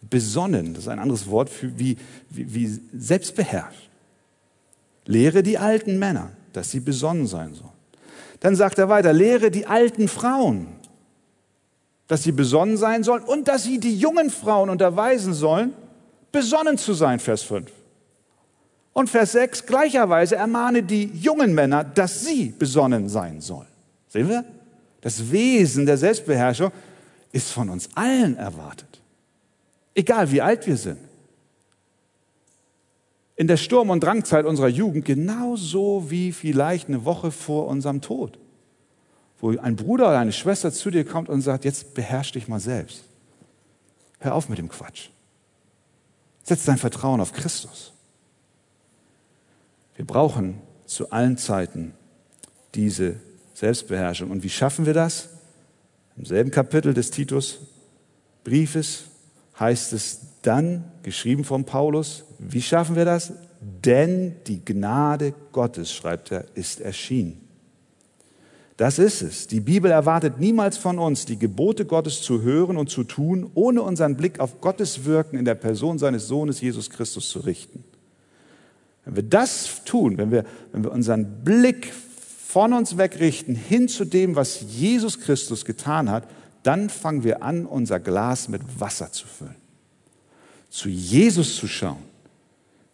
besonnen, 0.00 0.72
das 0.72 0.84
ist 0.84 0.88
ein 0.88 0.98
anderes 0.98 1.28
Wort 1.28 1.50
für 1.50 1.78
wie, 1.78 1.98
wie, 2.30 2.54
wie 2.54 2.80
selbstbeherrscht. 2.94 3.90
Lehre 5.04 5.42
die 5.42 5.58
alten 5.58 5.98
Männer, 5.98 6.30
dass 6.54 6.70
sie 6.70 6.80
besonnen 6.80 7.26
sein 7.26 7.52
sollen. 7.52 7.74
Dann 8.40 8.56
sagt 8.56 8.78
er 8.78 8.88
weiter, 8.88 9.12
lehre 9.12 9.50
die 9.50 9.66
alten 9.66 10.08
Frauen, 10.08 10.68
dass 12.06 12.22
sie 12.22 12.32
besonnen 12.32 12.78
sein 12.78 13.04
sollen 13.04 13.24
und 13.24 13.46
dass 13.46 13.64
sie 13.64 13.78
die 13.78 13.94
jungen 13.94 14.30
Frauen 14.30 14.70
unterweisen 14.70 15.34
sollen, 15.34 15.74
besonnen 16.32 16.78
zu 16.78 16.94
sein, 16.94 17.20
Vers 17.20 17.42
5. 17.42 17.70
Und 18.94 19.10
Vers 19.10 19.32
6, 19.32 19.66
gleicherweise 19.66 20.36
ermahne 20.36 20.82
die 20.82 21.04
jungen 21.12 21.54
Männer, 21.54 21.84
dass 21.84 22.24
sie 22.24 22.54
besonnen 22.58 23.10
sein 23.10 23.42
sollen. 23.42 23.68
Sehen 24.08 24.30
wir? 24.30 24.46
Das 25.02 25.30
Wesen 25.30 25.84
der 25.84 25.98
Selbstbeherrschung 25.98 26.72
ist 27.32 27.50
von 27.50 27.68
uns 27.68 27.90
allen 27.94 28.36
erwartet. 28.36 29.02
Egal 29.94 30.30
wie 30.30 30.40
alt 30.40 30.66
wir 30.66 30.76
sind. 30.76 30.98
In 33.36 33.48
der 33.48 33.56
Sturm- 33.56 33.90
und 33.90 34.02
Drangzeit 34.02 34.46
unserer 34.46 34.68
Jugend 34.68 35.04
genauso 35.04 36.10
wie 36.10 36.32
vielleicht 36.32 36.88
eine 36.88 37.04
Woche 37.04 37.30
vor 37.30 37.66
unserem 37.66 38.00
Tod. 38.00 38.38
Wo 39.40 39.56
ein 39.58 39.76
Bruder 39.76 40.08
oder 40.08 40.18
eine 40.18 40.32
Schwester 40.32 40.72
zu 40.72 40.90
dir 40.90 41.04
kommt 41.04 41.28
und 41.28 41.40
sagt, 41.40 41.64
jetzt 41.64 41.94
beherrsch 41.94 42.32
dich 42.32 42.46
mal 42.46 42.60
selbst. 42.60 43.02
Hör 44.20 44.34
auf 44.34 44.48
mit 44.48 44.58
dem 44.58 44.68
Quatsch. 44.68 45.08
Setz 46.44 46.64
dein 46.64 46.78
Vertrauen 46.78 47.20
auf 47.20 47.32
Christus. 47.32 47.92
Wir 49.96 50.06
brauchen 50.06 50.60
zu 50.86 51.10
allen 51.10 51.36
Zeiten 51.36 51.94
diese 52.74 53.16
Selbstbeherrschung. 53.62 54.33
Und 54.33 54.42
wie 54.42 54.51
schaffen 54.51 54.87
wir 54.87 54.92
das? 54.92 55.29
Im 56.16 56.25
selben 56.25 56.51
Kapitel 56.51 56.92
des 56.92 57.12
Titus 57.12 57.61
Briefes 58.42 59.05
heißt 59.59 59.92
es 59.92 60.20
dann, 60.42 60.83
geschrieben 61.05 61.44
von 61.44 61.64
Paulus, 61.64 62.25
wie 62.40 62.61
schaffen 62.61 62.96
wir 62.96 63.05
das? 63.05 63.33
Denn 63.61 64.35
die 64.48 64.64
Gnade 64.64 65.33
Gottes, 65.53 65.92
schreibt 65.92 66.33
er, 66.33 66.44
ist 66.55 66.81
erschienen. 66.81 67.40
Das 68.77 68.98
ist 68.98 69.22
es. 69.22 69.46
Die 69.46 69.61
Bibel 69.61 69.92
erwartet 69.92 70.40
niemals 70.40 70.77
von 70.77 70.98
uns, 70.98 71.25
die 71.25 71.38
Gebote 71.38 71.85
Gottes 71.85 72.20
zu 72.20 72.42
hören 72.42 72.77
und 72.77 72.90
zu 72.90 73.05
tun, 73.05 73.48
ohne 73.55 73.83
unseren 73.83 74.16
Blick 74.16 74.40
auf 74.40 74.61
Gottes 74.61 75.05
Wirken 75.05 75.38
in 75.38 75.44
der 75.44 75.55
Person 75.55 76.01
seines 76.01 76.27
Sohnes 76.27 76.61
Jesus 76.61 76.90
Christus 76.90 77.29
zu 77.29 77.38
richten. 77.38 77.85
Wenn 79.05 79.14
wir 79.14 79.22
das 79.22 79.85
tun, 79.85 80.18
wenn 80.18 80.33
wir, 80.33 80.44
wenn 80.72 80.83
wir 80.83 80.90
unseren 80.90 81.44
Blick 81.44 81.92
von 82.52 82.74
uns 82.74 82.98
wegrichten 82.98 83.54
hin 83.54 83.88
zu 83.88 84.04
dem, 84.04 84.36
was 84.36 84.60
Jesus 84.60 85.18
Christus 85.18 85.64
getan 85.64 86.10
hat, 86.10 86.28
dann 86.62 86.90
fangen 86.90 87.24
wir 87.24 87.42
an, 87.42 87.64
unser 87.64 87.98
Glas 87.98 88.50
mit 88.50 88.60
Wasser 88.78 89.10
zu 89.10 89.26
füllen. 89.26 89.56
Zu 90.68 90.90
Jesus 90.90 91.56
zu 91.56 91.66
schauen, 91.66 92.02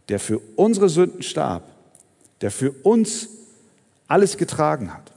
der 0.08 0.20
für 0.20 0.38
unsere 0.54 0.88
Sünden 0.88 1.24
starb, 1.24 1.68
der 2.40 2.52
für 2.52 2.70
uns 2.70 3.30
alles 4.06 4.36
getragen 4.36 4.94
hat. 4.94 5.10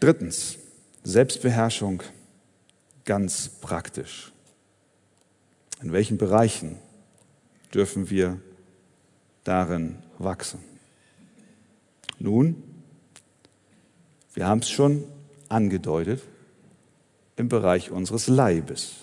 Drittens, 0.00 0.56
Selbstbeherrschung 1.04 2.02
ganz 3.04 3.50
praktisch. 3.60 4.32
In 5.82 5.92
welchen 5.92 6.16
Bereichen 6.16 6.78
dürfen 7.74 8.08
wir 8.08 8.40
darin 9.44 9.96
wachsen? 10.18 10.60
Nun, 12.18 12.62
wir 14.34 14.46
haben 14.46 14.60
es 14.60 14.70
schon 14.70 15.04
angedeutet, 15.48 16.22
im 17.36 17.48
Bereich 17.48 17.90
unseres 17.90 18.28
Leibes. 18.28 18.96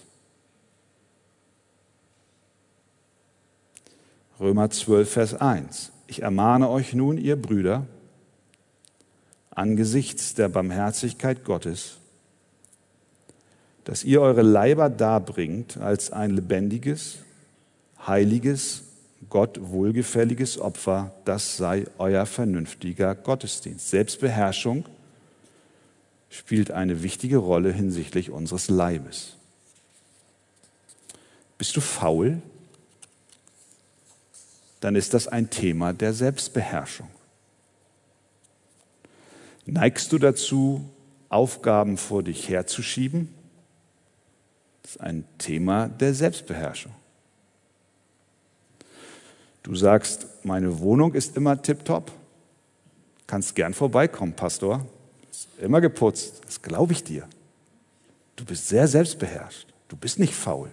Römer 4.39 4.69
12, 4.69 5.11
Vers 5.11 5.33
1. 5.33 5.91
Ich 6.07 6.21
ermahne 6.21 6.69
euch 6.69 6.93
nun, 6.93 7.17
ihr 7.17 7.35
Brüder, 7.35 7.85
angesichts 9.51 10.33
der 10.33 10.47
Barmherzigkeit 10.47 11.43
Gottes, 11.43 11.97
dass 13.83 14.03
ihr 14.03 14.21
eure 14.21 14.41
Leiber 14.41 14.89
darbringt 14.89 15.77
als 15.77 16.11
ein 16.11 16.31
lebendiges, 16.31 17.17
heiliges, 18.07 18.83
Gott 19.29 19.59
wohlgefälliges 19.61 20.59
Opfer, 20.59 21.13
das 21.25 21.57
sei 21.57 21.85
euer 21.97 22.25
vernünftiger 22.25 23.15
Gottesdienst. 23.15 23.89
Selbstbeherrschung 23.89 24.85
spielt 26.29 26.71
eine 26.71 27.03
wichtige 27.03 27.37
Rolle 27.37 27.71
hinsichtlich 27.71 28.31
unseres 28.31 28.69
Leibes. 28.69 29.35
Bist 31.57 31.75
du 31.75 31.81
faul? 31.81 32.41
Dann 34.79 34.95
ist 34.95 35.13
das 35.13 35.27
ein 35.27 35.49
Thema 35.49 35.93
der 35.93 36.13
Selbstbeherrschung. 36.13 37.09
Neigst 39.65 40.11
du 40.11 40.17
dazu, 40.17 40.89
Aufgaben 41.27 41.97
vor 41.97 42.23
dich 42.23 42.49
herzuschieben? 42.49 43.33
Das 44.81 44.91
ist 44.93 45.01
ein 45.01 45.25
Thema 45.37 45.87
der 45.87 46.13
Selbstbeherrschung. 46.15 46.93
Du 49.69 49.75
sagst, 49.75 50.25
meine 50.43 50.79
Wohnung 50.79 51.13
ist 51.13 51.37
immer 51.37 51.61
tiptop. 51.61 52.11
Kannst 53.27 53.53
gern 53.53 53.75
vorbeikommen, 53.75 54.33
Pastor. 54.33 54.83
Ist 55.29 55.47
immer 55.61 55.79
geputzt. 55.79 56.41
Das 56.43 56.59
glaube 56.63 56.93
ich 56.93 57.03
dir. 57.03 57.27
Du 58.35 58.45
bist 58.45 58.67
sehr 58.67 58.87
selbstbeherrscht. 58.87 59.67
Du 59.87 59.95
bist 59.95 60.17
nicht 60.17 60.33
faul. 60.33 60.71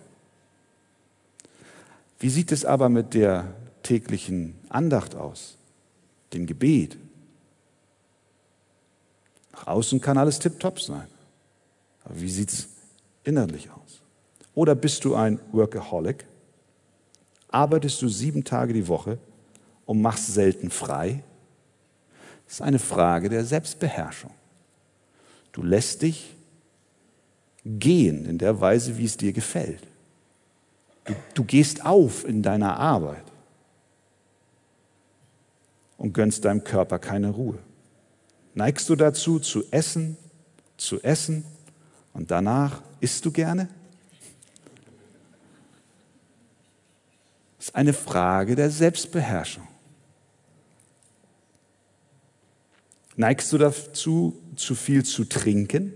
Wie 2.21 2.31
sieht 2.31 2.51
es 2.53 2.65
aber 2.65 2.89
mit 2.89 3.13
der 3.13 3.53
täglichen 3.83 4.55
Andacht 4.71 5.15
aus? 5.15 5.59
Dem 6.33 6.47
Gebet? 6.47 6.97
Nach 9.53 9.67
außen 9.67 10.01
kann 10.01 10.17
alles 10.17 10.39
tiptop 10.39 10.81
sein. 10.81 11.09
Aber 12.03 12.19
wie 12.19 12.31
sieht 12.31 12.51
es 12.51 12.69
innerlich 13.25 13.69
aus? 13.71 14.01
Oder 14.55 14.75
bist 14.75 15.05
du 15.05 15.17
ein 15.17 15.39
Workaholic? 15.53 16.25
Arbeitest 17.57 18.03
du 18.03 18.09
sieben 18.09 18.45
Tage 18.45 18.75
die 18.75 18.87
Woche 18.87 19.19
und 19.87 20.03
machst 20.03 20.33
selten 20.33 20.71
frei? 20.71 21.23
Das 22.45 22.55
ist 22.55 22.63
eine 22.63 22.79
Frage 22.79 23.29
der 23.29 23.45
Selbstbeherrschung. 23.45 24.31
Du 25.53 25.63
lässt 25.63 26.03
dich 26.03 26.35
gehen 27.65 28.27
in 28.27 28.39
der 28.39 28.61
Weise, 28.61 28.99
wie 28.99 29.07
es 29.07 29.17
dir 29.17 29.33
gefällt. 29.33 29.83
Du, 31.05 31.15
du 31.35 31.45
gehst 31.45 31.85
auf 31.85 32.29
in 32.29 32.43
deiner 32.43 32.79
Arbeit 32.79 33.25
und 35.97 36.13
gönnst 36.13 36.45
deinem 36.45 36.63
Körper 36.63 36.99
keine 36.99 37.31
Ruhe. 37.31 37.59
Neigst 38.55 38.89
du 38.89 38.97
dazu, 38.97 39.39
zu 39.39 39.65
essen, 39.71 40.17
zu 40.77 41.01
essen 41.03 41.45
und 42.13 42.31
danach 42.31 42.83
isst 43.01 43.25
du 43.25 43.33
gerne? 43.33 43.69
Ist 47.67 47.75
eine 47.75 47.93
Frage 47.93 48.55
der 48.55 48.71
Selbstbeherrschung. 48.71 49.67
Neigst 53.17 53.53
du 53.53 53.59
dazu, 53.59 54.41
zu 54.55 54.77
viel 54.77 55.05
zu 55.05 55.25
trinken? 55.25 55.93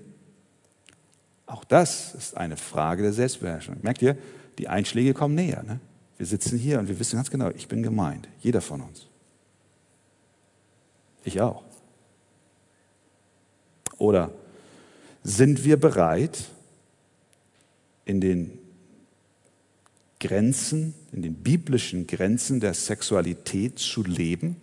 Auch 1.47 1.63
das 1.63 2.13
ist 2.17 2.37
eine 2.37 2.57
Frage 2.57 3.05
der 3.05 3.13
Selbstbeherrschung. 3.13 3.77
Merkt 3.83 4.03
ihr, 4.03 4.19
die 4.59 4.67
Einschläge 4.67 5.15
kommen 5.15 5.37
näher. 5.37 5.63
Ne? 5.63 5.79
Wir 6.17 6.27
sitzen 6.27 6.59
hier 6.59 6.81
und 6.81 6.89
wir 6.89 6.99
wissen 6.99 7.17
ganz 7.17 7.31
genau, 7.31 7.51
ich 7.51 7.69
bin 7.69 7.85
gemeint. 7.85 8.29
Jeder 8.41 8.63
von 8.63 8.81
uns. 8.81 9.07
Ich 11.23 11.41
auch. 11.41 11.63
Oder 13.97 14.33
sind 15.23 15.63
wir 15.63 15.79
bereit, 15.79 16.47
in 18.07 18.21
den 18.21 18.60
Grenzen, 20.21 20.95
in 21.13 21.23
den 21.23 21.35
biblischen 21.35 22.07
Grenzen 22.07 22.61
der 22.61 22.75
Sexualität 22.75 23.79
zu 23.79 24.05
leben? 24.05 24.57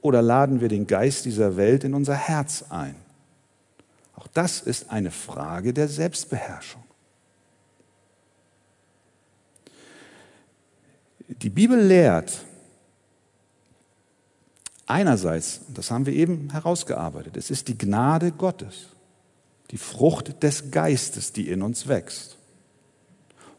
Oder 0.00 0.22
laden 0.22 0.60
wir 0.60 0.68
den 0.68 0.86
Geist 0.86 1.26
dieser 1.26 1.56
Welt 1.56 1.84
in 1.84 1.94
unser 1.94 2.14
Herz 2.14 2.64
ein? 2.70 2.96
Auch 4.16 4.26
das 4.28 4.60
ist 4.60 4.90
eine 4.90 5.10
Frage 5.10 5.72
der 5.72 5.88
Selbstbeherrschung. 5.88 6.82
Die 11.28 11.50
Bibel 11.50 11.80
lehrt 11.80 12.44
einerseits, 14.86 15.60
und 15.68 15.78
das 15.78 15.90
haben 15.90 16.04
wir 16.04 16.12
eben 16.12 16.50
herausgearbeitet, 16.50 17.36
es 17.36 17.50
ist 17.50 17.68
die 17.68 17.78
Gnade 17.78 18.32
Gottes, 18.32 18.88
die 19.70 19.78
Frucht 19.78 20.42
des 20.42 20.70
Geistes, 20.70 21.32
die 21.32 21.48
in 21.48 21.62
uns 21.62 21.86
wächst. 21.86 22.39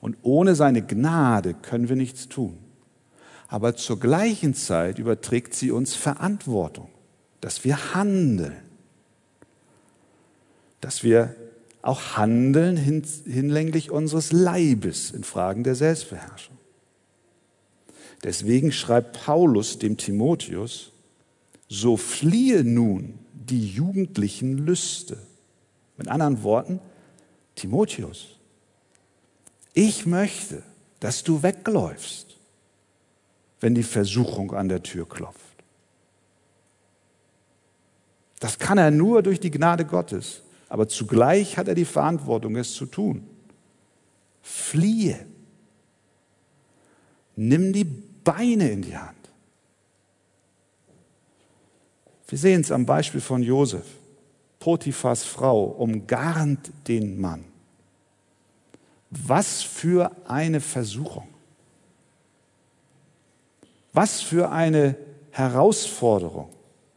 Und 0.02 0.18
ohne 0.24 0.56
seine 0.56 0.82
Gnade 0.82 1.54
können 1.54 1.88
wir 1.88 1.96
nichts 1.96 2.28
tun. 2.28 2.58
Aber 3.48 3.76
zur 3.76 4.00
gleichen 4.00 4.56
Zeit 4.56 4.98
überträgt 4.98 5.54
sie 5.54 5.72
uns 5.72 5.94
Verantwortung, 5.94 6.90
dass 7.40 7.64
wir 7.64 7.94
handeln. 7.94 8.58
Dass 10.82 11.04
wir 11.04 11.36
auch 11.84 12.18
handeln 12.18 12.78
hinlänglich 12.78 13.92
unseres 13.92 14.32
Leibes 14.32 15.12
in 15.12 15.24
Fragen 15.24 15.64
der 15.64 15.76
Selbstbeherrschung. 15.76 16.58
Deswegen 18.24 18.72
schreibt 18.72 19.24
Paulus 19.24 19.80
dem 19.80 19.98
Timotheus, 19.98 20.92
so 21.68 21.98
fliehe 21.98 22.64
nun 22.64 23.20
die 23.34 23.68
jugendlichen 23.68 24.58
Lüste. 24.58 25.18
Mit 25.98 26.08
anderen 26.08 26.44
Worten, 26.44 26.80
Timotheus, 27.56 28.40
ich 29.74 30.06
möchte, 30.06 30.64
dass 31.00 31.24
du 31.24 31.44
wegläufst, 31.44 32.38
wenn 33.60 33.76
die 33.76 33.84
Versuchung 33.84 34.54
an 34.54 34.70
der 34.70 34.84
Tür 34.84 35.08
klopft. 35.08 35.40
Das 38.40 38.58
kann 38.58 38.78
er 38.78 38.92
nur 38.92 39.22
durch 39.22 39.40
die 39.40 39.52
Gnade 39.52 39.86
Gottes, 39.86 40.42
aber 40.68 40.88
zugleich 40.88 41.58
hat 41.58 41.68
er 41.68 41.76
die 41.76 41.86
Verantwortung, 41.86 42.56
es 42.56 42.74
zu 42.74 42.86
tun. 42.86 43.28
Fliehe. 44.42 45.26
Nimm 47.36 47.72
die 47.72 47.84
Beine 47.84 48.72
in 48.72 48.82
die 48.82 48.98
Hand. 48.98 49.18
Wir 52.28 52.38
sehen 52.38 52.62
es 52.62 52.72
am 52.72 52.86
Beispiel 52.86 53.22
von 53.22 53.44
Josef. 53.44 53.86
Potiphas 54.60 55.24
Frau 55.24 55.66
umgarnt 55.66 56.72
den 56.88 57.20
Mann. 57.20 57.51
Was 59.12 59.62
für 59.62 60.12
eine 60.28 60.62
Versuchung. 60.62 61.28
Was 63.94 64.22
für 64.22 64.50
eine 64.52 64.96
Herausforderung. 65.32 66.50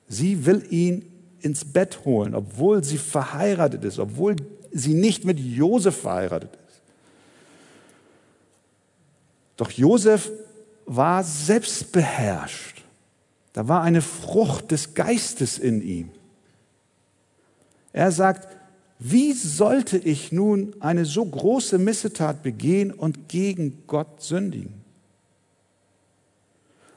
Sie 0.09 0.47
will 0.47 0.65
ihn 0.71 1.11
ins 1.41 1.65
Bett 1.65 2.05
holen, 2.05 2.35
obwohl 2.35 2.85
sie 2.85 2.99
verheiratet 2.99 3.85
ist, 3.85 3.99
obwohl 3.99 4.37
sie 4.73 4.95
nicht 4.95 5.25
mit 5.25 5.39
Josef 5.39 6.01
verheiratet 6.03 6.51
ist. 6.69 6.81
Doch 9.57 9.71
Josef 9.71 10.31
war 10.87 11.23
selbstbeherrscht. 11.25 12.83
Da 13.53 13.69
war 13.69 13.83
eine 13.83 14.03
Frucht 14.03 14.71
des 14.71 14.95
Geistes 14.95 15.59
in 15.59 15.81
ihm. 15.83 16.11
Er 17.93 18.11
sagt, 18.11 18.49
wie 19.07 19.35
sollte 19.35 19.99
ich 19.99 20.33
nun 20.33 20.75
eine 20.81 21.05
so 21.05 21.23
große 21.23 21.77
Missetat 21.77 22.43
begehen 22.43 22.91
und 22.91 23.29
gegen 23.29 23.83
Gott 23.87 24.23
sündigen? 24.23 24.73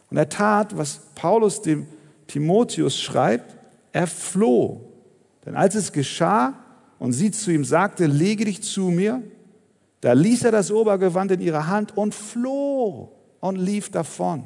Und 0.09 0.15
er 0.15 0.29
tat, 0.29 0.77
was 0.77 1.01
Paulus 1.15 1.61
dem 1.61 1.85
Timotheus 2.27 2.97
schreibt, 2.97 3.57
er 3.91 4.07
floh. 4.07 4.89
Denn 5.45 5.55
als 5.57 5.75
es 5.75 5.91
geschah 5.91 6.53
und 6.97 7.11
sie 7.11 7.29
zu 7.29 7.51
ihm 7.51 7.65
sagte, 7.65 8.05
lege 8.05 8.45
dich 8.45 8.63
zu 8.63 8.83
mir, 8.83 9.21
da 9.99 10.13
ließ 10.13 10.45
er 10.45 10.53
das 10.53 10.71
Obergewand 10.71 11.31
in 11.31 11.41
ihre 11.41 11.67
Hand 11.67 11.97
und 11.97 12.15
floh 12.15 13.11
und 13.41 13.57
lief 13.57 13.89
davon. 13.89 14.45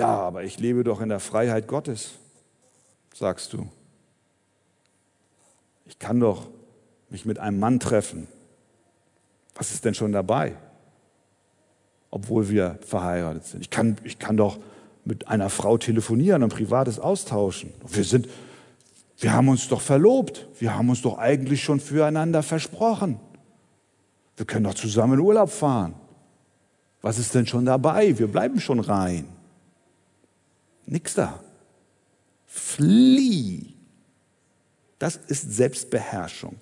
Ja, 0.00 0.18
aber 0.18 0.44
ich 0.44 0.58
lebe 0.58 0.82
doch 0.82 1.02
in 1.02 1.10
der 1.10 1.20
Freiheit 1.20 1.68
Gottes, 1.68 2.12
sagst 3.12 3.52
du. 3.52 3.68
Ich 5.84 5.98
kann 5.98 6.18
doch 6.18 6.48
mich 7.10 7.26
mit 7.26 7.38
einem 7.38 7.60
Mann 7.60 7.80
treffen. 7.80 8.26
Was 9.54 9.72
ist 9.72 9.84
denn 9.84 9.92
schon 9.92 10.12
dabei? 10.12 10.56
Obwohl 12.10 12.48
wir 12.48 12.78
verheiratet 12.80 13.44
sind. 13.44 13.60
Ich 13.60 13.68
kann, 13.68 13.98
ich 14.02 14.18
kann 14.18 14.38
doch 14.38 14.58
mit 15.04 15.28
einer 15.28 15.50
Frau 15.50 15.76
telefonieren 15.76 16.42
und 16.44 16.54
privates 16.54 16.98
austauschen. 16.98 17.70
Wir 17.86 18.04
sind, 18.04 18.26
wir 19.18 19.34
haben 19.34 19.50
uns 19.50 19.68
doch 19.68 19.82
verlobt. 19.82 20.48
Wir 20.58 20.74
haben 20.74 20.88
uns 20.88 21.02
doch 21.02 21.18
eigentlich 21.18 21.62
schon 21.62 21.78
füreinander 21.78 22.42
versprochen. 22.42 23.20
Wir 24.38 24.46
können 24.46 24.64
doch 24.64 24.72
zusammen 24.72 25.18
in 25.18 25.20
Urlaub 25.20 25.50
fahren. 25.50 25.92
Was 27.02 27.18
ist 27.18 27.34
denn 27.34 27.46
schon 27.46 27.66
dabei? 27.66 28.18
Wir 28.18 28.28
bleiben 28.28 28.60
schon 28.60 28.80
rein. 28.80 29.39
Nix 30.90 31.14
da. 31.14 31.40
Flieh. 32.46 33.74
Das 34.98 35.16
ist 35.16 35.54
Selbstbeherrschung, 35.54 36.56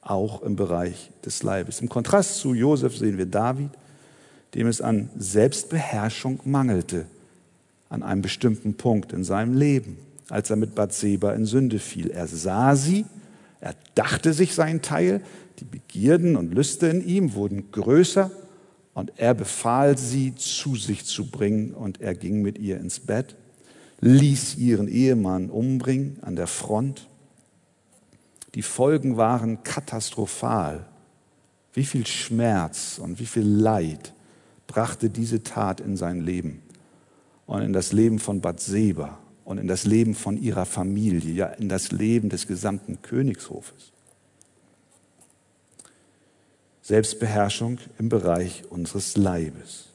auch 0.00 0.42
im 0.42 0.54
Bereich 0.54 1.10
des 1.24 1.42
Leibes. 1.42 1.80
Im 1.80 1.88
Kontrast 1.88 2.38
zu 2.38 2.54
Josef 2.54 2.96
sehen 2.96 3.18
wir 3.18 3.26
David, 3.26 3.70
dem 4.54 4.68
es 4.68 4.80
an 4.80 5.10
Selbstbeherrschung 5.18 6.40
mangelte, 6.44 7.06
an 7.88 8.04
einem 8.04 8.22
bestimmten 8.22 8.74
Punkt 8.74 9.12
in 9.12 9.24
seinem 9.24 9.54
Leben, 9.58 9.98
als 10.28 10.50
er 10.50 10.56
mit 10.56 10.76
Bathseba 10.76 11.32
in 11.32 11.44
Sünde 11.44 11.80
fiel. 11.80 12.10
Er 12.10 12.28
sah 12.28 12.76
sie, 12.76 13.04
er 13.60 13.74
dachte 13.96 14.32
sich 14.32 14.54
sein 14.54 14.80
Teil, 14.80 15.20
die 15.58 15.64
Begierden 15.64 16.36
und 16.36 16.54
Lüste 16.54 16.86
in 16.86 17.04
ihm 17.04 17.34
wurden 17.34 17.72
größer 17.72 18.30
und 18.94 19.12
er 19.16 19.34
befahl 19.34 19.98
sie 19.98 20.34
zu 20.36 20.76
sich 20.76 21.04
zu 21.04 21.26
bringen 21.26 21.74
und 21.74 22.00
er 22.00 22.14
ging 22.14 22.42
mit 22.42 22.58
ihr 22.58 22.78
ins 22.78 23.00
Bett, 23.00 23.36
ließ 24.00 24.56
ihren 24.56 24.88
Ehemann 24.88 25.50
umbringen 25.50 26.18
an 26.22 26.36
der 26.36 26.46
Front. 26.46 27.08
Die 28.54 28.62
Folgen 28.62 29.16
waren 29.16 29.62
katastrophal. 29.64 30.86
Wie 31.72 31.84
viel 31.84 32.06
Schmerz 32.06 33.00
und 33.02 33.18
wie 33.18 33.26
viel 33.26 33.42
Leid 33.42 34.14
brachte 34.68 35.10
diese 35.10 35.42
Tat 35.42 35.80
in 35.80 35.96
sein 35.96 36.20
Leben 36.20 36.62
und 37.46 37.62
in 37.62 37.72
das 37.72 37.92
Leben 37.92 38.20
von 38.20 38.40
Bathseba 38.40 39.18
und 39.44 39.58
in 39.58 39.66
das 39.66 39.84
Leben 39.84 40.14
von 40.14 40.36
ihrer 40.36 40.66
Familie, 40.66 41.32
ja 41.32 41.46
in 41.46 41.68
das 41.68 41.90
Leben 41.90 42.28
des 42.28 42.46
gesamten 42.46 43.02
Königshofes. 43.02 43.93
Selbstbeherrschung 46.84 47.78
im 47.98 48.10
Bereich 48.10 48.64
unseres 48.68 49.16
Leibes. 49.16 49.86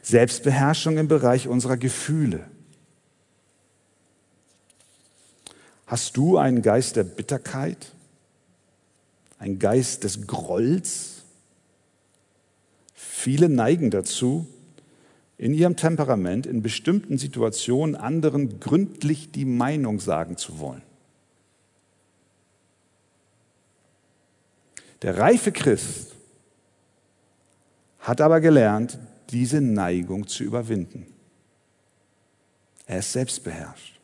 Selbstbeherrschung 0.00 0.96
im 0.96 1.06
Bereich 1.06 1.48
unserer 1.48 1.76
Gefühle. 1.76 2.46
Hast 5.86 6.16
du 6.16 6.38
einen 6.38 6.62
Geist 6.62 6.96
der 6.96 7.04
Bitterkeit? 7.04 7.92
Einen 9.38 9.58
Geist 9.58 10.04
des 10.04 10.26
Grolls? 10.26 11.24
Viele 12.94 13.50
neigen 13.50 13.90
dazu, 13.90 14.46
in 15.36 15.52
ihrem 15.52 15.76
Temperament 15.76 16.46
in 16.46 16.62
bestimmten 16.62 17.18
Situationen 17.18 17.96
anderen 17.96 18.60
gründlich 18.60 19.30
die 19.30 19.44
Meinung 19.44 20.00
sagen 20.00 20.38
zu 20.38 20.58
wollen. 20.58 20.82
Der 25.02 25.18
reife 25.18 25.52
Christ 25.52 26.14
hat 27.98 28.20
aber 28.20 28.40
gelernt, 28.40 28.98
diese 29.30 29.60
Neigung 29.60 30.26
zu 30.26 30.44
überwinden. 30.44 31.06
Er 32.86 32.98
ist 32.98 33.12
selbstbeherrscht. 33.12 34.00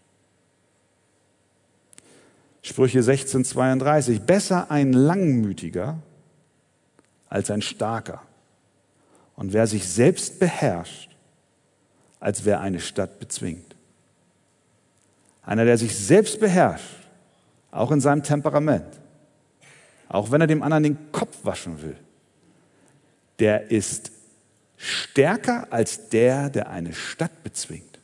Sprüche 2.63 3.03
16, 3.03 3.45
32. 3.45 4.23
Besser 4.23 4.71
ein 4.71 4.93
Langmütiger 4.93 5.99
als 7.29 7.51
ein 7.51 7.63
Starker. 7.63 8.23
Und 9.37 9.53
wer 9.53 9.67
sich 9.67 9.89
selbst 9.89 10.39
beherrscht, 10.41 11.17
als 12.21 12.45
wer 12.45 12.61
eine 12.61 12.81
Stadt 12.81 13.21
bezwingt. 13.21 13.77
Einer, 15.43 15.65
der 15.65 15.79
sich 15.79 15.97
selbst 15.97 16.41
beherrscht, 16.41 17.09
auch 17.71 17.91
in 17.93 18.01
seinem 18.01 18.23
Temperament, 18.23 19.01
auch 20.09 20.31
wenn 20.31 20.41
er 20.41 20.47
dem 20.47 20.63
anderen 20.63 20.83
den 20.83 21.13
Kopf 21.13 21.37
waschen 21.45 21.83
will, 21.83 21.97
der 23.39 23.71
ist 23.71 24.11
stärker 24.77 25.67
als 25.71 26.09
der, 26.09 26.51
der 26.51 26.71
eine 26.71 26.93
Stadt 26.93 27.43
bezwingt. 27.43 27.99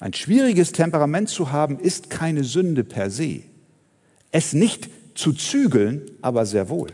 Ein 0.00 0.14
schwieriges 0.14 0.72
Temperament 0.72 1.28
zu 1.28 1.52
haben, 1.52 1.78
ist 1.78 2.08
keine 2.08 2.42
Sünde 2.42 2.84
per 2.84 3.10
se. 3.10 3.42
Es 4.32 4.54
nicht 4.54 4.88
zu 5.14 5.34
zügeln, 5.34 6.10
aber 6.22 6.46
sehr 6.46 6.70
wohl. 6.70 6.90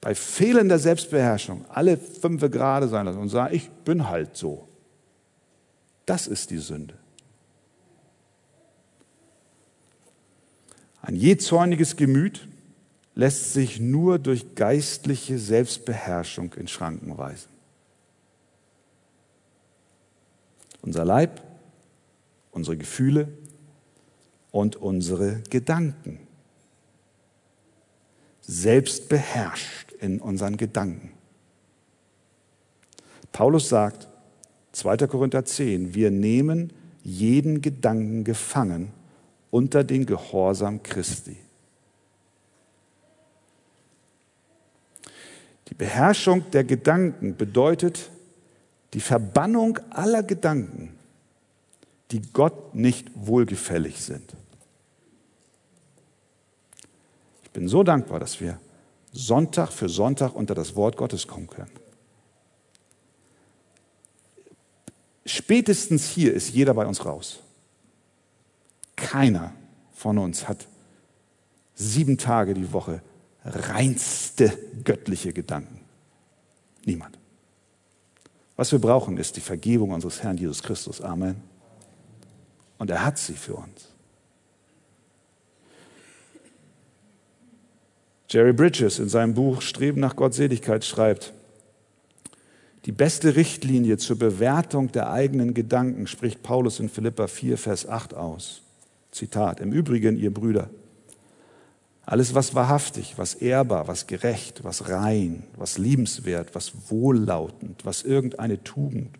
Bei 0.00 0.14
fehlender 0.14 0.78
Selbstbeherrschung 0.78 1.66
alle 1.68 1.98
fünf 1.98 2.40
gerade 2.50 2.88
sein 2.88 3.06
lassen 3.06 3.18
und 3.18 3.28
sagen, 3.28 3.54
ich 3.54 3.70
bin 3.70 4.08
halt 4.08 4.36
so. 4.36 4.68
Das 6.06 6.26
ist 6.26 6.50
die 6.50 6.58
Sünde. 6.58 6.98
Ein 11.00 11.16
jähzorniges 11.16 11.96
Gemüt 11.96 12.48
lässt 13.14 13.52
sich 13.52 13.78
nur 13.78 14.18
durch 14.18 14.54
geistliche 14.54 15.38
Selbstbeherrschung 15.38 16.54
in 16.54 16.66
Schranken 16.66 17.16
weisen. 17.16 17.50
Unser 20.82 21.04
Leib, 21.04 21.42
unsere 22.50 22.76
Gefühle 22.76 23.28
und 24.50 24.76
unsere 24.76 25.40
Gedanken. 25.50 26.20
Selbst 28.40 29.08
beherrscht 29.08 29.92
in 29.92 30.20
unseren 30.20 30.56
Gedanken. 30.56 31.12
Paulus 33.32 33.68
sagt, 33.68 34.08
2. 34.74 35.06
Korinther 35.06 35.44
10, 35.44 35.94
wir 35.94 36.10
nehmen 36.10 36.72
jeden 37.02 37.62
Gedanken 37.62 38.24
gefangen 38.24 38.90
unter 39.50 39.84
den 39.84 40.04
Gehorsam 40.04 40.82
Christi. 40.82 41.36
Die 45.68 45.74
Beherrschung 45.74 46.50
der 46.50 46.64
Gedanken 46.64 47.36
bedeutet, 47.36 48.10
die 48.92 49.00
Verbannung 49.00 49.78
aller 49.90 50.22
Gedanken, 50.22 50.94
die 52.10 52.20
Gott 52.32 52.74
nicht 52.74 53.10
wohlgefällig 53.14 54.00
sind. 54.00 54.34
Ich 57.44 57.50
bin 57.50 57.68
so 57.68 57.84
dankbar, 57.84 58.18
dass 58.18 58.40
wir 58.40 58.58
Sonntag 59.12 59.70
für 59.70 59.88
Sonntag 59.88 60.34
unter 60.34 60.56
das 60.56 60.74
Wort 60.74 60.96
Gottes 60.96 61.28
kommen 61.28 61.48
können. 61.48 61.83
Spätestens 65.26 66.08
hier 66.08 66.34
ist 66.34 66.50
jeder 66.50 66.74
bei 66.74 66.86
uns 66.86 67.04
raus. 67.04 67.40
Keiner 68.96 69.52
von 69.92 70.18
uns 70.18 70.48
hat 70.48 70.66
sieben 71.74 72.18
Tage 72.18 72.54
die 72.54 72.72
Woche 72.72 73.02
reinste 73.44 74.56
göttliche 74.84 75.32
Gedanken. 75.32 75.80
Niemand. 76.84 77.18
Was 78.56 78.70
wir 78.70 78.78
brauchen, 78.78 79.18
ist 79.18 79.36
die 79.36 79.40
Vergebung 79.40 79.90
unseres 79.90 80.22
Herrn 80.22 80.36
Jesus 80.36 80.62
Christus. 80.62 81.00
Amen. 81.00 81.36
Und 82.78 82.90
er 82.90 83.04
hat 83.04 83.18
sie 83.18 83.34
für 83.34 83.54
uns. 83.54 83.88
Jerry 88.28 88.52
Bridges 88.52 88.98
in 88.98 89.08
seinem 89.08 89.34
Buch 89.34 89.62
Streben 89.62 90.00
nach 90.00 90.16
Gottseligkeit 90.16 90.84
schreibt, 90.84 91.32
die 92.84 92.92
beste 92.92 93.36
Richtlinie 93.36 93.96
zur 93.96 94.18
Bewertung 94.18 94.92
der 94.92 95.10
eigenen 95.10 95.54
Gedanken 95.54 96.06
spricht 96.06 96.42
Paulus 96.42 96.80
in 96.80 96.88
Philippa 96.88 97.26
4, 97.26 97.56
Vers 97.56 97.88
8 97.88 98.14
aus. 98.14 98.62
Zitat, 99.10 99.60
im 99.60 99.72
Übrigen, 99.72 100.18
ihr 100.18 100.34
Brüder, 100.34 100.68
alles, 102.06 102.34
was 102.34 102.54
wahrhaftig, 102.54 103.14
was 103.16 103.34
ehrbar, 103.34 103.88
was 103.88 104.06
gerecht, 104.06 104.62
was 104.62 104.90
rein, 104.90 105.44
was 105.56 105.78
liebenswert, 105.78 106.54
was 106.54 106.72
wohllautend, 106.90 107.86
was 107.86 108.02
irgendeine 108.02 108.62
Tugend 108.62 109.16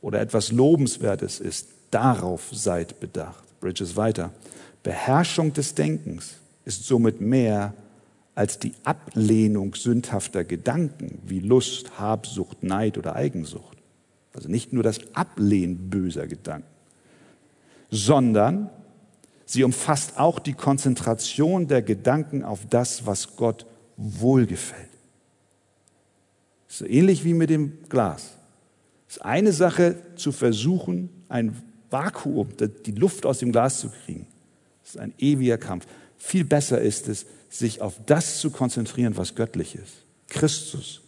oder 0.00 0.20
etwas 0.20 0.52
Lobenswertes 0.52 1.40
ist, 1.40 1.68
darauf 1.90 2.50
seid 2.52 3.00
bedacht. 3.00 3.42
Bridges 3.58 3.96
weiter. 3.96 4.30
Beherrschung 4.84 5.52
des 5.52 5.74
Denkens 5.74 6.36
ist 6.64 6.84
somit 6.84 7.20
mehr 7.20 7.74
als 8.40 8.58
die 8.58 8.72
Ablehnung 8.84 9.74
sündhafter 9.74 10.44
Gedanken 10.44 11.20
wie 11.26 11.40
Lust, 11.40 11.98
Habsucht, 11.98 12.62
Neid 12.62 12.96
oder 12.96 13.14
Eigensucht. 13.14 13.76
Also 14.32 14.48
nicht 14.48 14.72
nur 14.72 14.82
das 14.82 15.14
Ablehnen 15.14 15.90
böser 15.90 16.26
Gedanken, 16.26 16.66
sondern 17.90 18.70
Sie 19.44 19.62
umfasst 19.62 20.18
auch 20.18 20.38
die 20.38 20.54
Konzentration 20.54 21.68
der 21.68 21.82
Gedanken 21.82 22.42
auf 22.42 22.60
das, 22.70 23.04
was 23.04 23.36
Gott 23.36 23.66
wohlgefällt. 23.98 24.88
So 26.66 26.86
ähnlich 26.86 27.24
wie 27.26 27.34
mit 27.34 27.50
dem 27.50 27.82
Glas. 27.90 28.38
Es 29.06 29.16
ist 29.16 29.22
eine 29.22 29.52
Sache 29.52 29.96
zu 30.16 30.32
versuchen, 30.32 31.10
ein 31.28 31.60
Vakuum, 31.90 32.48
die 32.86 32.92
Luft 32.92 33.26
aus 33.26 33.40
dem 33.40 33.52
Glas 33.52 33.80
zu 33.80 33.90
kriegen. 33.90 34.26
Das 34.82 34.94
ist 34.94 34.98
ein 34.98 35.12
ewiger 35.18 35.58
Kampf. 35.58 35.86
Viel 36.16 36.44
besser 36.44 36.80
ist 36.80 37.06
es, 37.06 37.26
sich 37.50 37.82
auf 37.82 37.94
das 38.06 38.38
zu 38.38 38.50
konzentrieren, 38.50 39.16
was 39.16 39.34
göttlich 39.34 39.74
ist. 39.74 40.04
Christus, 40.28 41.02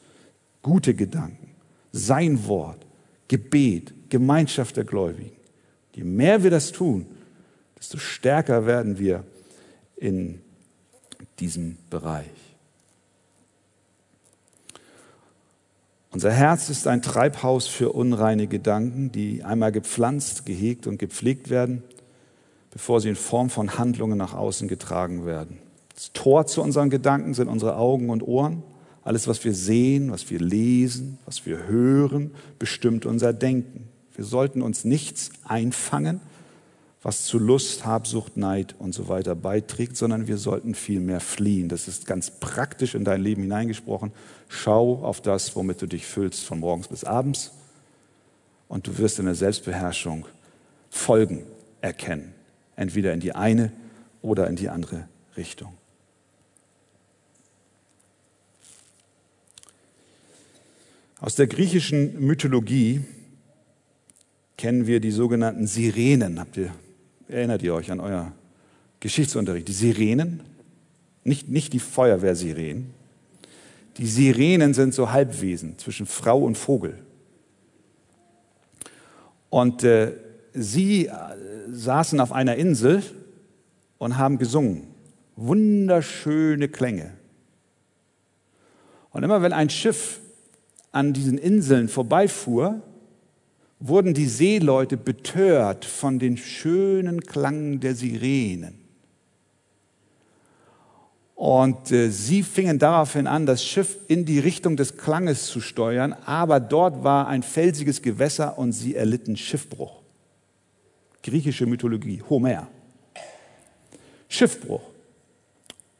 gute 0.60 0.92
Gedanken, 0.92 1.54
sein 1.92 2.46
Wort, 2.46 2.84
Gebet, 3.28 3.94
Gemeinschaft 4.10 4.76
der 4.76 4.84
Gläubigen. 4.84 5.36
Je 5.94 6.04
mehr 6.04 6.42
wir 6.42 6.50
das 6.50 6.72
tun, 6.72 7.06
desto 7.78 7.98
stärker 7.98 8.66
werden 8.66 8.98
wir 8.98 9.24
in 9.96 10.42
diesem 11.38 11.78
Bereich. 11.88 12.26
Unser 16.10 16.30
Herz 16.30 16.68
ist 16.68 16.86
ein 16.86 17.00
Treibhaus 17.00 17.68
für 17.68 17.92
unreine 17.92 18.46
Gedanken, 18.46 19.12
die 19.12 19.44
einmal 19.44 19.72
gepflanzt, 19.72 20.44
gehegt 20.44 20.86
und 20.86 20.98
gepflegt 20.98 21.48
werden, 21.48 21.82
bevor 22.70 23.00
sie 23.00 23.08
in 23.08 23.16
Form 23.16 23.48
von 23.48 23.78
Handlungen 23.78 24.18
nach 24.18 24.34
außen 24.34 24.68
getragen 24.68 25.24
werden. 25.24 25.58
Das 25.94 26.12
Tor 26.12 26.46
zu 26.46 26.62
unseren 26.62 26.90
Gedanken 26.90 27.34
sind 27.34 27.48
unsere 27.48 27.76
Augen 27.76 28.10
und 28.10 28.22
Ohren. 28.22 28.62
Alles, 29.04 29.26
was 29.26 29.44
wir 29.44 29.52
sehen, 29.52 30.12
was 30.12 30.30
wir 30.30 30.38
lesen, 30.38 31.18
was 31.26 31.44
wir 31.44 31.66
hören, 31.66 32.30
bestimmt 32.58 33.04
unser 33.04 33.32
Denken. 33.32 33.88
Wir 34.14 34.24
sollten 34.24 34.62
uns 34.62 34.84
nichts 34.84 35.30
einfangen, 35.44 36.20
was 37.02 37.24
zu 37.24 37.38
Lust, 37.38 37.84
Habsucht, 37.84 38.36
Neid 38.36 38.76
und 38.78 38.94
so 38.94 39.08
weiter 39.08 39.34
beiträgt, 39.34 39.96
sondern 39.96 40.28
wir 40.28 40.36
sollten 40.36 40.74
vielmehr 40.74 41.18
fliehen. 41.18 41.68
Das 41.68 41.88
ist 41.88 42.06
ganz 42.06 42.30
praktisch 42.30 42.94
in 42.94 43.04
dein 43.04 43.20
Leben 43.20 43.42
hineingesprochen. 43.42 44.12
Schau 44.48 45.02
auf 45.02 45.20
das, 45.20 45.56
womit 45.56 45.82
du 45.82 45.86
dich 45.86 46.06
füllst, 46.06 46.44
von 46.44 46.60
morgens 46.60 46.88
bis 46.88 47.02
abends. 47.02 47.52
Und 48.68 48.86
du 48.86 48.98
wirst 48.98 49.18
in 49.18 49.24
der 49.24 49.34
Selbstbeherrschung 49.34 50.26
Folgen 50.90 51.42
erkennen. 51.80 52.34
Entweder 52.76 53.12
in 53.12 53.20
die 53.20 53.34
eine 53.34 53.72
oder 54.20 54.46
in 54.46 54.56
die 54.56 54.68
andere 54.68 55.08
Richtung. 55.36 55.72
Aus 61.22 61.36
der 61.36 61.46
griechischen 61.46 62.18
Mythologie 62.26 63.00
kennen 64.56 64.88
wir 64.88 64.98
die 64.98 65.12
sogenannten 65.12 65.68
Sirenen. 65.68 66.40
Habt 66.40 66.56
ihr 66.56 66.72
Erinnert 67.28 67.62
ihr 67.62 67.74
euch 67.74 67.92
an 67.92 68.00
euer 68.00 68.32
Geschichtsunterricht? 68.98 69.68
Die 69.68 69.72
Sirenen, 69.72 70.42
nicht, 71.22 71.48
nicht 71.48 71.72
die 71.74 71.78
Feuerwehrsirenen. 71.78 72.92
Die 73.98 74.06
Sirenen 74.06 74.74
sind 74.74 74.94
so 74.94 75.12
Halbwesen 75.12 75.78
zwischen 75.78 76.06
Frau 76.06 76.42
und 76.42 76.58
Vogel. 76.58 76.98
Und 79.48 79.84
äh, 79.84 80.14
sie 80.52 81.06
äh, 81.06 81.12
saßen 81.70 82.18
auf 82.18 82.32
einer 82.32 82.56
Insel 82.56 83.00
und 83.98 84.18
haben 84.18 84.38
gesungen. 84.38 84.88
Wunderschöne 85.36 86.68
Klänge. 86.68 87.12
Und 89.10 89.22
immer 89.22 89.40
wenn 89.40 89.52
ein 89.52 89.70
Schiff 89.70 90.18
an 90.92 91.12
diesen 91.12 91.38
Inseln 91.38 91.88
vorbeifuhr, 91.88 92.82
wurden 93.80 94.14
die 94.14 94.26
Seeleute 94.26 94.96
betört 94.96 95.84
von 95.84 96.18
den 96.18 96.36
schönen 96.36 97.22
Klangen 97.22 97.80
der 97.80 97.94
Sirenen. 97.94 98.78
Und 101.34 101.90
äh, 101.90 102.08
sie 102.10 102.44
fingen 102.44 102.78
daraufhin 102.78 103.26
an, 103.26 103.46
das 103.46 103.64
Schiff 103.64 103.96
in 104.06 104.24
die 104.24 104.38
Richtung 104.38 104.76
des 104.76 104.96
Klanges 104.96 105.46
zu 105.46 105.60
steuern, 105.60 106.12
aber 106.24 106.60
dort 106.60 107.02
war 107.02 107.26
ein 107.26 107.42
felsiges 107.42 108.00
Gewässer 108.00 108.56
und 108.58 108.70
sie 108.70 108.94
erlitten 108.94 109.36
Schiffbruch. 109.36 110.02
Griechische 111.24 111.66
Mythologie, 111.66 112.22
Homer. 112.30 112.68
Schiffbruch. 114.28 114.82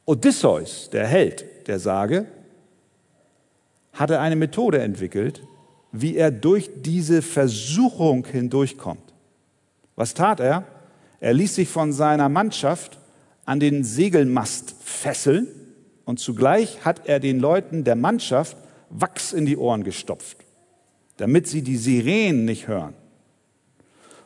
Odysseus, 0.05 0.89
der 0.91 1.07
Held 1.09 1.67
der 1.67 1.81
Sage, 1.81 2.27
hatte 3.93 4.21
eine 4.21 4.37
Methode 4.37 4.81
entwickelt, 4.81 5.43
wie 5.93 6.17
er 6.17 6.31
durch 6.31 6.71
diese 6.83 7.23
Versuchung 7.23 8.27
hindurchkommt. 8.27 9.13
Was 9.95 10.15
tat 10.15 10.41
er? 10.41 10.65
Er 11.21 11.35
ließ 11.35 11.55
sich 11.55 11.69
von 11.69 11.93
seiner 11.93 12.29
Mannschaft 12.29 12.99
an 13.45 13.61
den 13.61 13.85
Segelmast 13.85 14.75
fesseln 14.83 15.47
und 16.05 16.19
zugleich 16.19 16.85
hat 16.85 17.07
er 17.07 17.21
den 17.21 17.39
Leuten 17.39 17.85
der 17.85 17.97
Mannschaft 17.97 18.57
Wachs 18.91 19.33
in 19.33 19.47
die 19.47 19.57
Ohren 19.57 19.85
gestopft, 19.85 20.39
damit 21.17 21.47
sie 21.47 21.63
die 21.63 21.77
Sirenen 21.77 22.45
nicht 22.45 22.69
hören. 22.69 22.95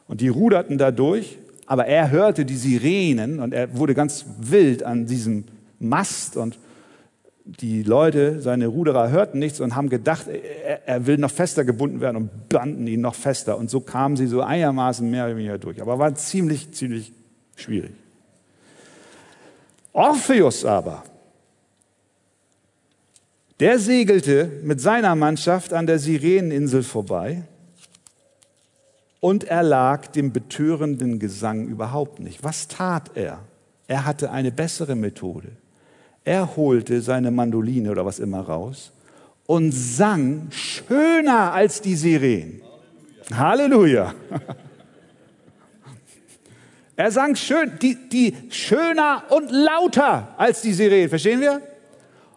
Und 0.08 0.20
die 0.20 0.28
ruderten 0.28 0.78
dadurch, 0.78 1.38
aber 1.66 1.86
er 1.86 2.10
hörte 2.10 2.44
die 2.44 2.56
Sirenen 2.56 3.40
und 3.40 3.52
er 3.52 3.76
wurde 3.76 3.94
ganz 3.94 4.24
wild 4.38 4.82
an 4.82 5.06
diesem 5.06 5.44
Mast 5.78 6.36
und 6.36 6.58
die 7.46 7.84
Leute, 7.84 8.40
seine 8.40 8.66
Ruderer, 8.66 9.10
hörten 9.10 9.38
nichts 9.38 9.60
und 9.60 9.76
haben 9.76 9.88
gedacht, 9.88 10.26
er, 10.26 11.06
will 11.06 11.16
noch 11.16 11.30
fester 11.30 11.64
gebunden 11.64 12.00
werden 12.00 12.16
und 12.16 12.48
banden 12.48 12.86
ihn 12.88 13.00
noch 13.00 13.14
fester. 13.14 13.56
Und 13.56 13.70
so 13.70 13.80
kamen 13.80 14.16
sie 14.16 14.26
so 14.26 14.42
einigermaßen 14.42 15.08
mehr 15.08 15.26
oder 15.26 15.36
weniger 15.36 15.58
durch. 15.58 15.80
Aber 15.80 15.98
war 15.98 16.12
ziemlich, 16.16 16.72
ziemlich 16.72 17.12
schwierig. 17.54 17.92
Orpheus 19.92 20.64
aber, 20.64 21.04
der 23.60 23.78
segelte 23.78 24.50
mit 24.62 24.80
seiner 24.80 25.14
Mannschaft 25.14 25.72
an 25.72 25.86
der 25.86 25.98
Sireneninsel 25.98 26.82
vorbei 26.82 27.44
und 29.20 29.44
erlag 29.44 30.08
dem 30.08 30.32
betörenden 30.32 31.18
Gesang 31.18 31.66
überhaupt 31.66 32.20
nicht. 32.20 32.44
Was 32.44 32.68
tat 32.68 33.12
er? 33.14 33.38
Er 33.86 34.04
hatte 34.04 34.30
eine 34.32 34.50
bessere 34.50 34.96
Methode. 34.96 35.52
Er 36.26 36.56
holte 36.56 37.00
seine 37.02 37.30
Mandoline 37.30 37.88
oder 37.88 38.04
was 38.04 38.18
immer 38.18 38.40
raus 38.40 38.90
und 39.46 39.70
sang 39.70 40.48
schöner 40.50 41.52
als 41.52 41.80
die 41.80 41.94
Sirenen. 41.94 42.60
Halleluja. 43.32 44.12
Er 46.98 47.10
sang 47.10 47.36
schön, 47.36 47.72
die, 47.82 48.08
die 48.08 48.34
schöner 48.48 49.24
und 49.28 49.50
lauter 49.50 50.34
als 50.38 50.62
die 50.62 50.72
Sirenen. 50.72 51.10
Verstehen 51.10 51.42
wir? 51.42 51.60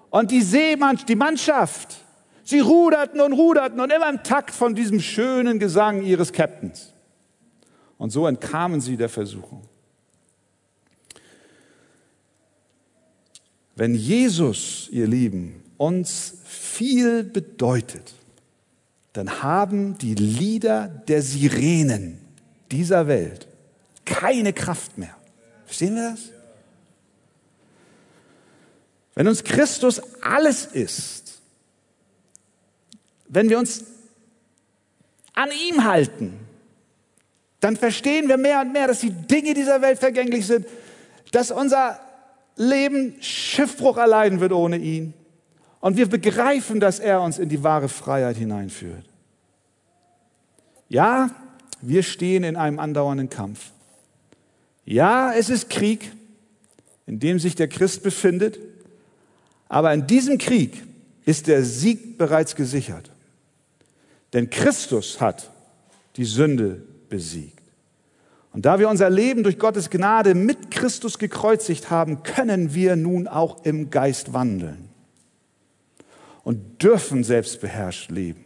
Und 0.09 0.31
die 0.31 0.41
Seemann, 0.41 0.99
die 1.07 1.15
Mannschaft, 1.15 2.03
sie 2.43 2.59
ruderten 2.59 3.21
und 3.21 3.31
ruderten 3.31 3.79
und 3.79 3.89
immer 3.89 4.09
im 4.09 4.21
Takt 4.21 4.51
von 4.51 4.75
diesem 4.75 4.99
schönen 4.99 5.59
Gesang 5.59 6.01
ihres 6.03 6.33
Captains. 6.33 6.93
Und 7.97 8.09
so 8.09 8.27
entkamen 8.27 8.81
sie 8.81 8.97
der 8.97 9.07
Versuchung. 9.07 9.68
Wenn 13.79 13.95
Jesus, 13.95 14.89
ihr 14.91 15.07
Lieben, 15.07 15.63
uns 15.77 16.33
viel 16.43 17.23
bedeutet, 17.23 18.13
dann 19.13 19.41
haben 19.41 19.97
die 19.97 20.15
Lieder 20.15 20.89
der 20.89 21.21
Sirenen 21.21 22.19
dieser 22.71 23.07
Welt 23.07 23.47
keine 24.03 24.51
Kraft 24.51 24.97
mehr. 24.97 25.15
Verstehen 25.65 25.95
wir 25.95 26.11
das? 26.11 26.19
Wenn 29.15 29.29
uns 29.29 29.45
Christus 29.45 30.01
alles 30.21 30.65
ist, 30.65 31.39
wenn 33.29 33.49
wir 33.49 33.59
uns 33.59 33.85
an 35.31 35.51
ihm 35.69 35.85
halten, 35.85 36.37
dann 37.61 37.77
verstehen 37.77 38.27
wir 38.27 38.35
mehr 38.35 38.59
und 38.59 38.73
mehr, 38.73 38.87
dass 38.87 38.99
die 38.99 39.11
Dinge 39.11 39.53
dieser 39.53 39.81
Welt 39.81 39.99
vergänglich 39.99 40.47
sind, 40.47 40.67
dass 41.31 41.49
unser 41.49 42.01
Leben 42.59 43.15
Schiffbruch 43.21 43.97
erleiden 43.97 44.41
wird 44.41 44.51
ohne 44.51 44.77
ihn. 44.77 45.13
Und 45.79 45.95
wir 45.95 46.09
begreifen, 46.09 46.81
dass 46.81 46.99
er 46.99 47.21
uns 47.21 47.39
in 47.39 47.47
die 47.47 47.63
wahre 47.63 47.87
Freiheit 47.87 48.35
hineinführt. 48.35 49.05
Ja, 50.89 51.29
wir 51.81 52.03
stehen 52.03 52.43
in 52.43 52.57
einem 52.57 52.79
andauernden 52.79 53.29
Kampf. 53.29 53.71
Ja, 54.83 55.33
es 55.33 55.49
ist 55.49 55.69
Krieg, 55.69 56.11
in 57.07 57.19
dem 57.19 57.39
sich 57.39 57.55
der 57.55 57.69
Christ 57.69 58.03
befindet, 58.03 58.59
aber 59.69 59.93
in 59.93 60.05
diesem 60.05 60.37
Krieg 60.37 60.83
ist 61.25 61.47
der 61.47 61.63
Sieg 61.63 62.17
bereits 62.17 62.55
gesichert. 62.55 63.09
Denn 64.33 64.49
Christus 64.49 65.21
hat 65.21 65.49
die 66.17 66.25
Sünde 66.25 66.81
besiegt. 67.07 67.58
Und 68.51 68.65
da 68.65 68.79
wir 68.79 68.89
unser 68.89 69.09
Leben 69.09 69.43
durch 69.43 69.59
Gottes 69.59 69.89
Gnade 69.89 70.33
mit 70.33 70.71
Christus 70.71 71.19
gekreuzigt 71.19 71.91
haben, 71.91 72.23
können 72.23 72.73
wir 72.73 72.95
nun 72.95 73.27
auch 73.27 73.63
im 73.63 73.89
Geist 73.89 74.33
wandeln 74.33 74.89
und 76.43 76.81
dürfen 76.81 77.23
selbstbeherrscht 77.23 78.09
leben 78.09 78.43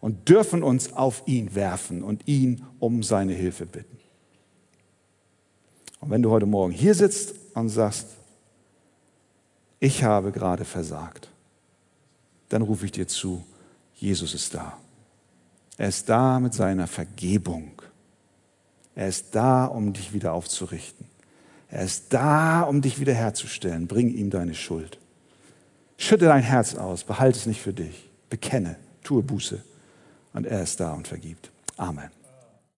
und 0.00 0.28
dürfen 0.28 0.62
uns 0.62 0.94
auf 0.94 1.22
ihn 1.26 1.54
werfen 1.54 2.02
und 2.02 2.26
ihn 2.26 2.64
um 2.78 3.02
seine 3.02 3.34
Hilfe 3.34 3.66
bitten. 3.66 3.98
Und 6.00 6.10
wenn 6.10 6.22
du 6.22 6.30
heute 6.30 6.46
Morgen 6.46 6.72
hier 6.72 6.94
sitzt 6.94 7.34
und 7.54 7.68
sagst, 7.68 8.08
ich 9.78 10.04
habe 10.04 10.32
gerade 10.32 10.64
versagt, 10.64 11.28
dann 12.48 12.62
rufe 12.62 12.86
ich 12.86 12.92
dir 12.92 13.06
zu, 13.06 13.44
Jesus 13.94 14.32
ist 14.34 14.54
da. 14.54 14.78
Er 15.76 15.88
ist 15.88 16.08
da 16.08 16.40
mit 16.40 16.54
seiner 16.54 16.86
Vergebung. 16.86 17.71
Er 18.94 19.08
ist 19.08 19.34
da, 19.34 19.64
um 19.64 19.92
dich 19.92 20.12
wieder 20.12 20.32
aufzurichten. 20.32 21.06
Er 21.68 21.84
ist 21.84 22.12
da, 22.12 22.62
um 22.62 22.82
dich 22.82 23.00
wiederherzustellen. 23.00 23.86
Bring 23.86 24.10
ihm 24.10 24.30
deine 24.30 24.54
Schuld. 24.54 24.98
Schütte 25.96 26.26
dein 26.26 26.42
Herz 26.42 26.74
aus, 26.74 27.04
behalte 27.04 27.38
es 27.38 27.46
nicht 27.46 27.62
für 27.62 27.72
dich. 27.72 28.10
Bekenne, 28.28 28.76
tue 29.02 29.22
Buße. 29.22 29.62
Und 30.34 30.46
er 30.46 30.62
ist 30.62 30.80
da 30.80 30.92
und 30.92 31.08
vergibt. 31.08 31.50
Amen. 31.76 32.10